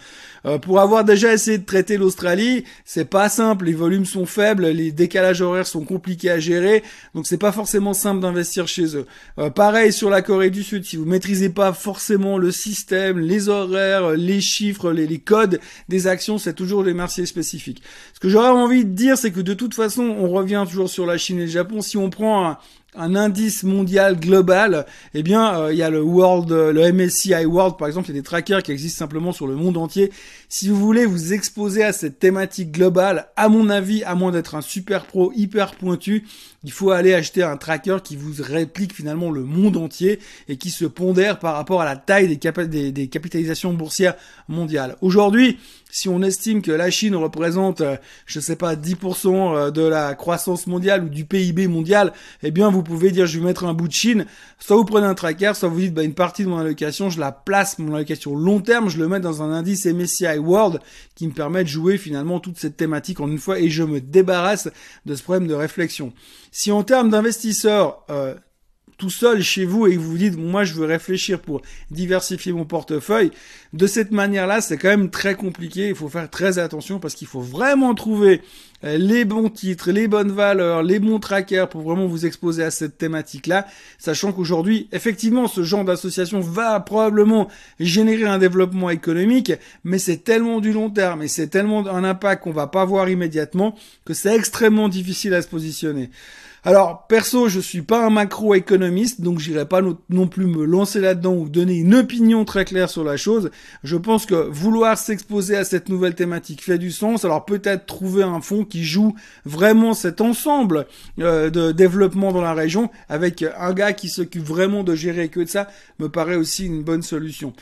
Euh, 0.47 0.59
pour 0.59 0.81
avoir 0.81 1.05
déjà 1.05 1.33
essayé 1.33 1.59
de 1.59 1.65
traiter 1.65 1.97
l'Australie, 1.97 2.65
c'est 2.85 3.05
pas 3.05 3.29
simple, 3.29 3.67
les 3.67 3.75
volumes 3.75 4.07
sont 4.07 4.27
faibles, 4.27 4.67
les 4.67 4.93
décalages 4.93 5.41
horaires 5.41 5.67
sont 5.67 5.85
compliqués 5.85 6.31
à 6.31 6.39
gérer, 6.39 6.83
donc 7.15 7.27
c'est 7.27 7.39
pas 7.39 7.53
forcément 7.53 7.95
simple 7.95 8.21
d'investir 8.21 8.69
chez 8.69 8.97
eux. 8.97 9.07
Euh, 9.39 9.51
pareil 9.51 9.93
sur 9.93 10.11
la 10.11 10.23
Corée 10.23 10.51
du 10.51 10.63
Sud, 10.63 10.85
si 10.85 10.97
vous 10.97 11.05
maîtrisez 11.05 11.49
pas 11.49 11.72
forcément 11.75 12.39
le 12.39 12.51
système, 12.51 13.19
les 13.19 13.49
horaires, 13.49 14.11
les 14.11 14.41
chiffres, 14.41 14.93
les, 14.93 15.19
codes 15.19 15.61
des 15.89 16.07
actions, 16.07 16.39
c'est 16.39 16.55
toujours 16.55 16.85
des 16.85 16.95
marchés 16.95 17.27
spécifiques. 17.27 17.83
Ce 18.15 18.21
que 18.21 18.29
j'aurais 18.29 18.49
envie 18.49 18.85
de 18.85 18.91
dire, 18.91 19.19
c'est 19.19 19.31
que 19.31 19.41
de 19.41 19.55
toute 19.55 19.75
façon, 19.75 20.03
on 20.03 20.29
revient 20.29 20.65
toujours 20.69 20.91
sur 20.91 21.07
la 21.07 21.19
Chine 21.19 21.39
et 21.39 21.47
le 21.47 21.51
Japon. 21.51 21.81
Si 21.81 21.97
on 21.97 22.11
prend 22.11 22.47
un, 22.47 22.59
un 22.95 23.17
indice 23.17 23.63
mondial 23.63 24.21
global, 24.21 24.87
eh 25.15 25.23
bien, 25.23 25.59
euh, 25.59 25.73
il 25.73 25.79
y 25.79 25.83
a 25.83 25.89
le 25.89 26.03
World, 26.03 26.51
le 26.51 26.93
MSCI 26.93 27.47
World, 27.47 27.79
par 27.79 27.89
exemple, 27.89 28.09
il 28.09 28.15
y 28.15 28.19
a 28.19 28.21
des 28.21 28.25
trackers 28.25 28.63
qui 28.63 28.73
existent 28.73 28.99
simplement 28.99 29.33
sur 29.33 29.47
le 29.47 29.57
monde 29.57 29.79
entier. 29.79 30.13
Si 30.49 30.69
vous 30.69 30.77
voulez 30.77 31.07
vous 31.07 31.33
exposer 31.33 31.83
à 31.85 31.93
cette 31.93 32.19
thématique 32.19 32.71
globale, 32.73 33.29
à 33.37 33.49
mon 33.49 33.71
avis, 33.71 34.05
à 34.05 34.15
moins 34.15 34.31
d'être 34.31 34.55
un 34.55 34.61
super 34.61 35.07
pro 35.07 35.33
hyper 35.35 35.75
pointu, 35.75 36.25
il 36.65 36.71
faut 36.71 36.91
aller 36.91 37.15
acheter 37.15 37.43
un 37.43 37.57
tracker 37.57 37.99
qui 38.05 38.17
vous 38.17 38.35
réplique 38.43 38.95
finalement 38.95 39.31
le 39.31 39.43
monde 39.43 39.77
entier 39.77 40.21
et 40.49 40.57
qui 40.57 40.71
se 40.71 40.85
pondère 40.85 41.39
par 41.39 41.55
rapport 41.55 41.81
à 41.81 41.85
la 41.85 41.97
taille 41.97 42.29
des, 42.29 42.93
des, 42.93 43.09
capitalisations 43.09 43.73
boursières 43.73 44.15
mondiales. 44.49 44.97
Aujourd'hui, 45.01 45.59
si 45.93 46.09
on 46.09 46.23
estime 46.23 46.63
que 46.63 46.73
la 46.73 46.91
Chine 46.91 47.15
représente, 47.15 47.83
euh, 47.83 47.97
je 48.25 48.41
sais 48.41 48.57
pas, 48.57 48.77
10% 48.77 49.55
euh, 49.55 49.71
de 49.71 49.83
la 49.83 50.15
croissance 50.15 50.67
mondiale 50.67 51.05
ou 51.05 51.09
du 51.11 51.27
PIB 51.27 51.69
mondial, 51.69 52.15
eh 52.43 52.51
bien, 52.51 52.71
vous 52.71 52.83
pouvez 52.83 53.11
dire, 53.11 53.27
je 53.27 53.39
vais 53.39 53.45
mettre 53.45 53.67
un 53.67 53.75
bout 53.75 53.89
de 53.89 53.93
Chine. 53.93 54.25
Soit 54.59 54.77
vous 54.77 54.87
prenez 54.87 55.07
un 55.07 55.15
tracker, 55.15 55.53
soit 55.55 55.69
vous 55.69 55.81
dites, 55.81 55.93
bah, 55.93 56.03
une 56.03 56.15
partie 56.15 56.45
de 56.45 56.49
mon 56.49 56.57
allocation, 56.57 57.11
je 57.11 57.21
la 57.21 57.31
place, 57.31 57.79
mon 57.79 57.95
allocation 57.95 58.35
long 58.35 58.61
terme, 58.61 58.89
je 58.89 58.97
le 58.97 59.07
mets 59.07 59.21
dans 59.21 59.43
un 59.43 59.53
indice 59.53 59.85
MSCI 59.85 60.39
World 60.39 60.81
qui 61.15 61.27
me 61.27 61.33
permet 61.33 61.63
de 61.63 61.69
jouer 61.69 61.99
finalement 61.99 62.41
toute 62.41 62.59
cette 62.59 62.79
thématique 62.79 63.21
en 63.21 63.29
une 63.29 63.39
fois 63.39 63.59
et 63.59 63.69
je 63.69 63.83
me 63.83 64.01
débarrasse 64.01 64.71
de 65.05 65.15
ce 65.15 65.23
problème 65.23 65.47
de 65.47 65.55
réflexion. 65.55 66.15
Si 66.53 66.73
en 66.73 66.85
termes 66.85 67.11
d'investisseurs, 67.11 68.03
euh, 68.09 68.35
tout 69.03 69.11
seul 69.11 69.43
chez 69.43 69.65
vous 69.65 69.89
et 69.89 69.97
que 69.97 69.99
vous 69.99 70.13
vous 70.13 70.19
dites, 70.19 70.39
moi, 70.39 70.63
je 70.63 70.75
veux 70.75 70.87
réfléchir 70.87 71.41
pour 71.41 71.61
diversifier 71.91 72.53
mon 72.53 72.65
portefeuille, 72.65 73.33
de 73.73 73.89
cette 73.89 74.13
manière-là, 74.13 74.61
c'est 74.61 74.77
quand 74.77 74.91
même 74.91 75.11
très 75.11 75.35
compliqué. 75.35 75.89
Il 75.89 75.97
faut 75.97 76.09
faire 76.09 76.31
très 76.31 76.61
attention 76.61 77.01
parce 77.01 77.17
qu'il 77.17 77.27
faut 77.27 77.41
vraiment 77.41 77.97
trouver 77.97 78.43
euh, 78.85 78.99
les 78.99 79.25
bons 79.25 79.49
titres, 79.49 79.91
les 79.91 80.07
bonnes 80.07 80.31
valeurs, 80.31 80.85
les 80.85 81.01
bons 81.01 81.19
trackers 81.19 81.69
pour 81.69 81.81
vraiment 81.81 82.07
vous 82.07 82.27
exposer 82.27 82.63
à 82.63 82.71
cette 82.71 82.97
thématique-là, 82.97 83.67
sachant 83.99 84.33
qu'aujourd'hui, 84.33 84.87
effectivement, 84.93 85.49
ce 85.49 85.65
genre 85.65 85.85
d'association 85.85 86.39
va 86.39 86.79
probablement 86.79 87.49
générer 87.81 88.27
un 88.27 88.39
développement 88.39 88.89
économique, 88.91 89.53
mais 89.83 89.99
c'est 89.99 90.19
tellement 90.19 90.61
du 90.61 90.73
long 90.73 90.91
terme 90.91 91.23
et 91.23 91.29
c'est 91.29 91.49
tellement 91.49 91.89
un 91.89 92.05
impact 92.05 92.45
qu'on 92.45 92.53
va 92.53 92.69
pas 92.69 92.85
voir 92.85 93.09
immédiatement 93.09 93.75
que 94.05 94.15
c'est 94.15 94.37
extrêmement 94.37 94.89
difficile 94.89 95.35
à 95.35 95.43
se 95.43 95.49
positionner. 95.49 96.09
Alors, 96.65 97.09
perso, 97.09 97.49
je 97.49 97.59
suis 97.59 97.83
pas 97.83 98.07
un 98.07 98.11
macroéconomiste, 98.11 99.21
donc 99.21 99.41
j'irai 99.41 99.67
pas 99.67 99.81
non 100.11 100.29
plus 100.29 100.47
me 100.47 100.65
lancer 100.65 101.01
là-dedans 101.01 101.35
ou 101.35 101.49
donner 101.49 101.75
une 101.75 101.93
opinion 101.93 102.45
très 102.45 102.65
claire 102.65 102.89
sur 102.89 103.03
la 103.03 103.17
chose. 103.17 103.51
Je 103.83 103.97
pense 103.97 104.27
que 104.27 104.35
vouloir 104.35 104.97
s'exposer 104.97 105.57
à 105.57 105.65
cette 105.65 105.89
nouvelle 105.89 106.15
thématique 106.15 106.63
fait 106.63 106.79
du 106.79 106.93
sens. 106.93 107.25
Alors 107.25 107.45
peut-être 107.45 107.87
trouver 107.87 108.23
un 108.23 108.41
fonds 108.41 108.65
qui 108.65 108.85
joue 108.85 109.17
vraiment 109.45 109.93
cet 109.93 110.21
ensemble 110.21 110.87
euh, 111.19 111.51
de 111.51 111.73
développement 111.73 112.31
dans 112.31 112.43
la 112.43 112.55
région 112.55 112.91
avec 113.09 113.45
un 113.59 113.73
gars 113.73 113.93
qui 113.93 114.09
s'occupe 114.09 114.45
vraiment 114.45 114.85
de 114.85 114.95
gérer 114.95 115.31
que 115.31 115.41
de 115.41 115.49
ça 115.49 115.67
me 115.99 116.09
paraît 116.09 116.37
aussi 116.37 116.67
une 116.67 116.85
bonne 116.85 117.03
solution. 117.03 117.55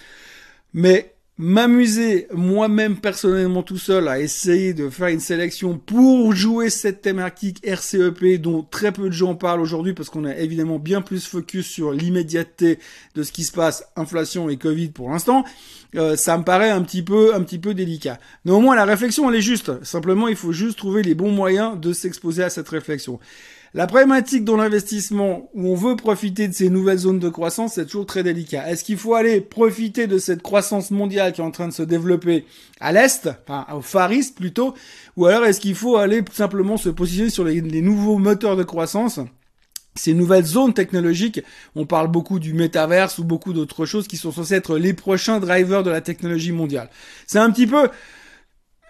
Mais 0.75 1.15
m'amuser 1.41 2.27
moi-même 2.35 2.99
personnellement 2.99 3.63
tout 3.63 3.79
seul 3.79 4.09
à 4.09 4.21
essayer 4.21 4.75
de 4.75 4.91
faire 4.91 5.09
une 5.09 5.21
sélection 5.21 5.79
pour 5.79 6.35
jouer 6.35 6.69
cette 6.69 7.01
thématique 7.01 7.67
RCEP 7.67 8.39
dont 8.43 8.63
très 8.63 8.93
peu 8.93 9.07
de 9.07 9.13
gens 9.13 9.35
parlent 9.35 9.63
aujourd'hui 9.63 9.95
parce 9.95 10.11
qu'on 10.11 10.27
a 10.27 10.37
évidemment 10.37 10.79
bien 10.79 11.01
plus 11.01 11.27
focus 11.27 11.67
sur 11.67 11.93
l'immédiateté 11.93 12.79
de 13.15 13.23
ce 13.23 13.33
qui 13.33 13.45
se 13.45 13.53
passe, 13.53 13.87
inflation 13.97 14.51
et 14.51 14.59
Covid 14.59 14.89
pour 14.89 15.09
l'instant, 15.09 15.45
euh, 15.95 16.15
ça 16.15 16.37
me 16.37 16.45
paraît 16.45 16.71
un 16.71 16.83
petit 16.83 17.03
peu 17.03 17.35
un 17.35 17.43
petit 17.43 17.59
peu 17.59 17.73
délicat. 17.73 18.19
Néanmoins 18.45 18.77
la 18.77 18.85
réflexion 18.85 19.31
elle 19.31 19.37
est 19.37 19.41
juste, 19.41 19.83
simplement 19.83 20.29
il 20.29 20.37
faut 20.37 20.53
juste 20.53 20.77
trouver 20.77 21.03
les 21.03 21.15
bons 21.15 21.33
moyens 21.33 21.81
de 21.81 21.95
s'exposer 21.95 22.43
à 22.43 22.51
cette 22.51 22.69
réflexion. 22.69 23.19
La 23.73 23.87
problématique 23.87 24.45
dans 24.45 24.57
l'investissement 24.57 25.49
où 25.55 25.69
on 25.69 25.77
veut 25.77 25.95
profiter 25.95 26.49
de 26.49 26.53
ces 26.53 26.71
nouvelles 26.71 26.99
zones 26.99 27.21
de 27.21 27.29
croissance, 27.29 27.75
c'est 27.75 27.87
toujours 27.87 28.05
très 28.05 28.25
délicat. 28.25 28.69
Est-ce 28.69 28.83
qu'il 28.83 28.97
faut 28.97 29.15
aller 29.15 29.41
profiter 29.41 30.09
de 30.09 30.19
cette 30.19 30.43
croissance 30.43 30.91
mondiale 30.91 31.33
qui 31.33 31.41
est 31.41 31.45
en 31.45 31.53
train 31.53 31.69
de 31.69 31.73
se 31.73 31.85
développer 31.85 32.47
à 32.81 32.91
l'Est, 32.91 33.29
enfin 33.29 33.73
au 33.73 33.81
Far 33.81 34.13
East 34.13 34.37
plutôt, 34.37 34.75
ou 35.17 35.27
alors 35.27 35.45
est-ce 35.45 35.61
qu'il 35.61 35.77
faut 35.77 35.97
aller 35.97 36.25
simplement 36.33 36.79
se 36.79 36.89
positionner 36.89 37.31
sur 37.31 37.45
les, 37.45 37.63
nouveaux 37.63 38.19
moteurs 38.19 38.57
de 38.57 38.65
croissance? 38.65 39.21
Ces 39.95 40.15
nouvelles 40.15 40.47
zones 40.47 40.75
technologiques, 40.75 41.41
on 41.77 41.87
parle 41.87 42.09
beaucoup 42.09 42.41
du 42.41 42.55
métaverse 42.55 43.19
ou 43.19 43.25
beaucoup 43.25 43.53
d'autres 43.53 43.87
choses 43.87 44.09
qui 44.09 44.17
sont 44.17 44.33
censées 44.33 44.55
être 44.55 44.79
les 44.79 44.95
prochains 44.95 45.39
drivers 45.39 45.85
de 45.85 45.91
la 45.91 46.01
technologie 46.01 46.53
mondiale. 46.53 46.91
C'est 47.29 47.39
un 47.39 47.51
petit 47.53 47.69
peu 47.69 47.89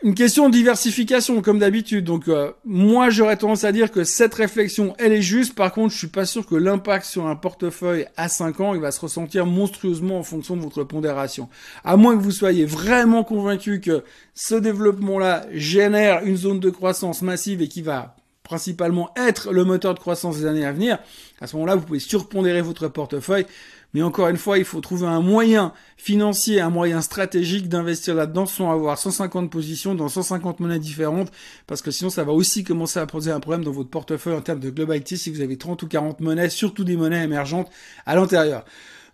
une 0.03 0.15
question 0.15 0.49
de 0.49 0.55
diversification, 0.55 1.43
comme 1.43 1.59
d'habitude. 1.59 2.05
Donc, 2.05 2.29
euh, 2.29 2.53
moi, 2.65 3.11
j'aurais 3.11 3.37
tendance 3.37 3.65
à 3.65 3.73
dire 3.73 3.91
que 3.91 4.03
cette 4.03 4.33
réflexion, 4.33 4.95
elle 4.99 5.13
est 5.13 5.21
juste. 5.21 5.55
Par 5.55 5.73
contre, 5.73 5.93
je 5.93 5.99
suis 5.99 6.07
pas 6.07 6.25
sûr 6.25 6.47
que 6.47 6.55
l'impact 6.55 7.05
sur 7.05 7.27
un 7.27 7.37
portefeuille 7.37 8.07
à 8.17 8.29
5 8.29 8.61
ans, 8.61 8.75
il 8.75 8.81
va 8.81 8.93
se 8.93 9.01
ressentir 9.01 9.45
monstrueusement 9.45 10.19
en 10.19 10.23
fonction 10.23 10.57
de 10.57 10.63
votre 10.63 10.85
pondération. 10.85 11.49
À 11.85 11.99
moins 11.99 12.17
que 12.17 12.23
vous 12.23 12.31
soyez 12.31 12.65
vraiment 12.65 13.25
convaincu 13.25 13.81
que 13.81 14.03
ce 14.35 14.55
développement-là 14.55 15.45
génère 15.53 16.25
une 16.25 16.37
zone 16.37 16.61
de 16.61 16.71
croissance 16.71 17.21
massive 17.21 17.61
et 17.61 17.69
qui 17.69 17.83
va 17.83 18.17
principalement 18.43 19.11
être 19.17 19.53
le 19.53 19.65
moteur 19.65 19.95
de 19.95 20.01
croissance 20.01 20.39
des 20.39 20.47
années 20.47 20.65
à 20.65 20.73
venir. 20.73 20.99
À 21.41 21.47
ce 21.47 21.55
moment-là, 21.57 21.77
vous 21.77 21.85
pouvez 21.85 22.01
surpondérer 22.01 22.63
votre 22.63 22.89
portefeuille. 22.89 23.47
Mais 23.93 24.03
encore 24.03 24.29
une 24.29 24.37
fois, 24.37 24.59
il 24.59 24.65
faut 24.65 24.81
trouver 24.81 25.07
un 25.07 25.21
moyen 25.21 25.73
financier, 25.97 26.61
un 26.61 26.71
moyen 26.71 27.01
stratégique 27.01 27.69
d'investir 27.69 28.15
là-dedans 28.15 28.47
sans 28.47 28.71
avoir 28.71 28.99
150 28.99 29.51
positions 29.51 29.95
dans 29.95 30.09
150 30.09 30.61
monnaies 30.61 30.79
différentes, 30.79 31.33
parce 31.67 31.83
que 31.83 31.91
sinon 31.91 32.11
ça 32.11 32.25
va 32.25 32.33
aussi 32.33 32.63
commencer 32.63 33.01
à 33.01 33.07
poser 33.07 33.31
un 33.31 33.41
problème 33.41 33.65
dans 33.65 33.73
votre 33.73 33.91
portefeuille 33.91 34.35
en 34.35 34.41
termes 34.41 34.61
de 34.61 34.71
globalité 34.71 35.17
si 35.17 35.31
vous 35.31 35.41
avez 35.41 35.57
30 35.57 35.83
ou 35.83 35.89
40 35.89 36.21
monnaies, 36.21 36.51
surtout 36.51 36.85
des 36.85 36.97
monnaies 36.97 37.25
émergentes 37.25 37.71
à 38.07 38.15
l'intérieur. 38.15 38.65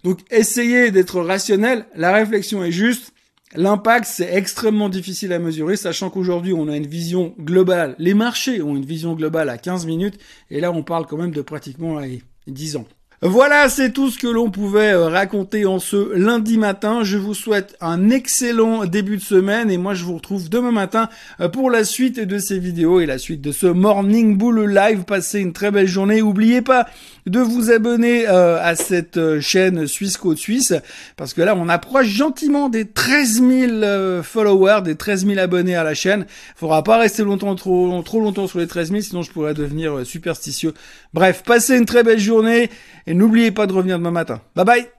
Donc 0.05 0.21
essayez 0.31 0.91
d'être 0.91 1.21
rationnel, 1.21 1.87
la 1.95 2.13
réflexion 2.13 2.63
est 2.63 2.73
juste, 2.73 3.13
L'impact, 3.55 4.07
c'est 4.07 4.35
extrêmement 4.35 4.89
difficile 4.89 5.33
à 5.33 5.39
mesurer, 5.39 5.77
sachant 5.77 6.11
qu'aujourd'hui, 6.11 6.53
on 6.53 6.69
a 6.69 6.77
une 6.77 6.87
vision 6.87 7.33
globale. 7.39 7.95
Les 7.99 8.13
marchés 8.13 8.61
ont 8.61 8.77
une 8.77 8.85
vision 8.85 9.15
globale 9.15 9.49
à 9.49 9.57
15 9.57 9.87
minutes, 9.87 10.19
et 10.51 10.61
là, 10.61 10.73
on 10.73 10.83
parle 10.83 11.07
quand 11.07 11.17
même 11.17 11.31
de 11.31 11.43
pratiquement 11.43 12.01
10 12.49 12.77
ans. 12.77 12.87
Voilà, 13.23 13.71
c'est 13.71 13.93
tout 13.93 14.11
ce 14.11 14.19
que 14.19 14.27
l'on 14.27 14.51
pouvait 14.51 14.93
euh, 14.93 15.09
raconter 15.09 15.65
en 15.65 15.79
ce 15.79 16.13
lundi 16.15 16.59
matin. 16.59 17.03
Je 17.03 17.17
vous 17.17 17.33
souhaite 17.33 17.75
un 17.81 18.11
excellent 18.11 18.85
début 18.85 19.17
de 19.17 19.23
semaine 19.23 19.71
et 19.71 19.79
moi 19.79 19.95
je 19.95 20.05
vous 20.05 20.17
retrouve 20.17 20.51
demain 20.51 20.71
matin 20.71 21.09
euh, 21.41 21.49
pour 21.49 21.71
la 21.71 21.85
suite 21.85 22.21
de 22.21 22.39
ces 22.39 22.59
vidéos 22.59 23.01
et 23.01 23.07
la 23.07 23.17
suite 23.17 23.41
de 23.41 23.53
ce 23.53 23.69
Morning 23.69 24.37
Bull 24.37 24.71
Live. 24.71 25.05
Passez 25.05 25.41
une 25.41 25.55
très 25.55 25.71
belle 25.71 25.87
journée. 25.87 26.21
N'oubliez 26.21 26.61
pas 26.61 26.89
de 27.27 27.41
vous 27.41 27.71
abonner 27.71 28.29
euh, 28.29 28.59
à 28.63 28.77
cette 28.77 29.41
chaîne 29.41 29.87
Suisse 29.87 30.17
Côte 30.17 30.39
Suisse 30.39 30.75
parce 31.17 31.35
que 31.35 31.43
là 31.43 31.55
on 31.57 31.69
approche 31.69 32.07
gentiment 32.07 32.69
des 32.69 32.87
13 32.87 33.43
000 33.43 34.23
followers, 34.23 34.83
des 34.85 34.95
13 34.95 35.27
000 35.27 35.39
abonnés 35.39 35.77
à 35.77 35.85
la 35.85 35.95
chaîne. 35.95 36.27
Faudra 36.55 36.83
pas 36.83 36.99
rester 36.99 37.23
longtemps 37.25 37.55
trop, 37.55 38.03
trop 38.03 38.21
longtemps 38.21 38.47
sur 38.47 38.59
les 38.59 38.67
13 38.67 38.91
000 38.91 39.01
sinon 39.03 39.23
je 39.23 39.31
pourrais 39.31 39.55
devenir 39.55 40.07
superstitieux. 40.07 40.75
Bref, 41.15 41.43
passez 41.45 41.77
une 41.77 41.87
très 41.87 42.03
belle 42.03 42.21
journée 42.21 42.71
et 43.07 43.15
n'oubliez 43.15 43.51
pas 43.51 43.67
de 43.67 43.73
revenir 43.73 43.99
demain 43.99 44.11
matin. 44.11 44.41
Bye 44.55 44.65
bye 44.65 44.96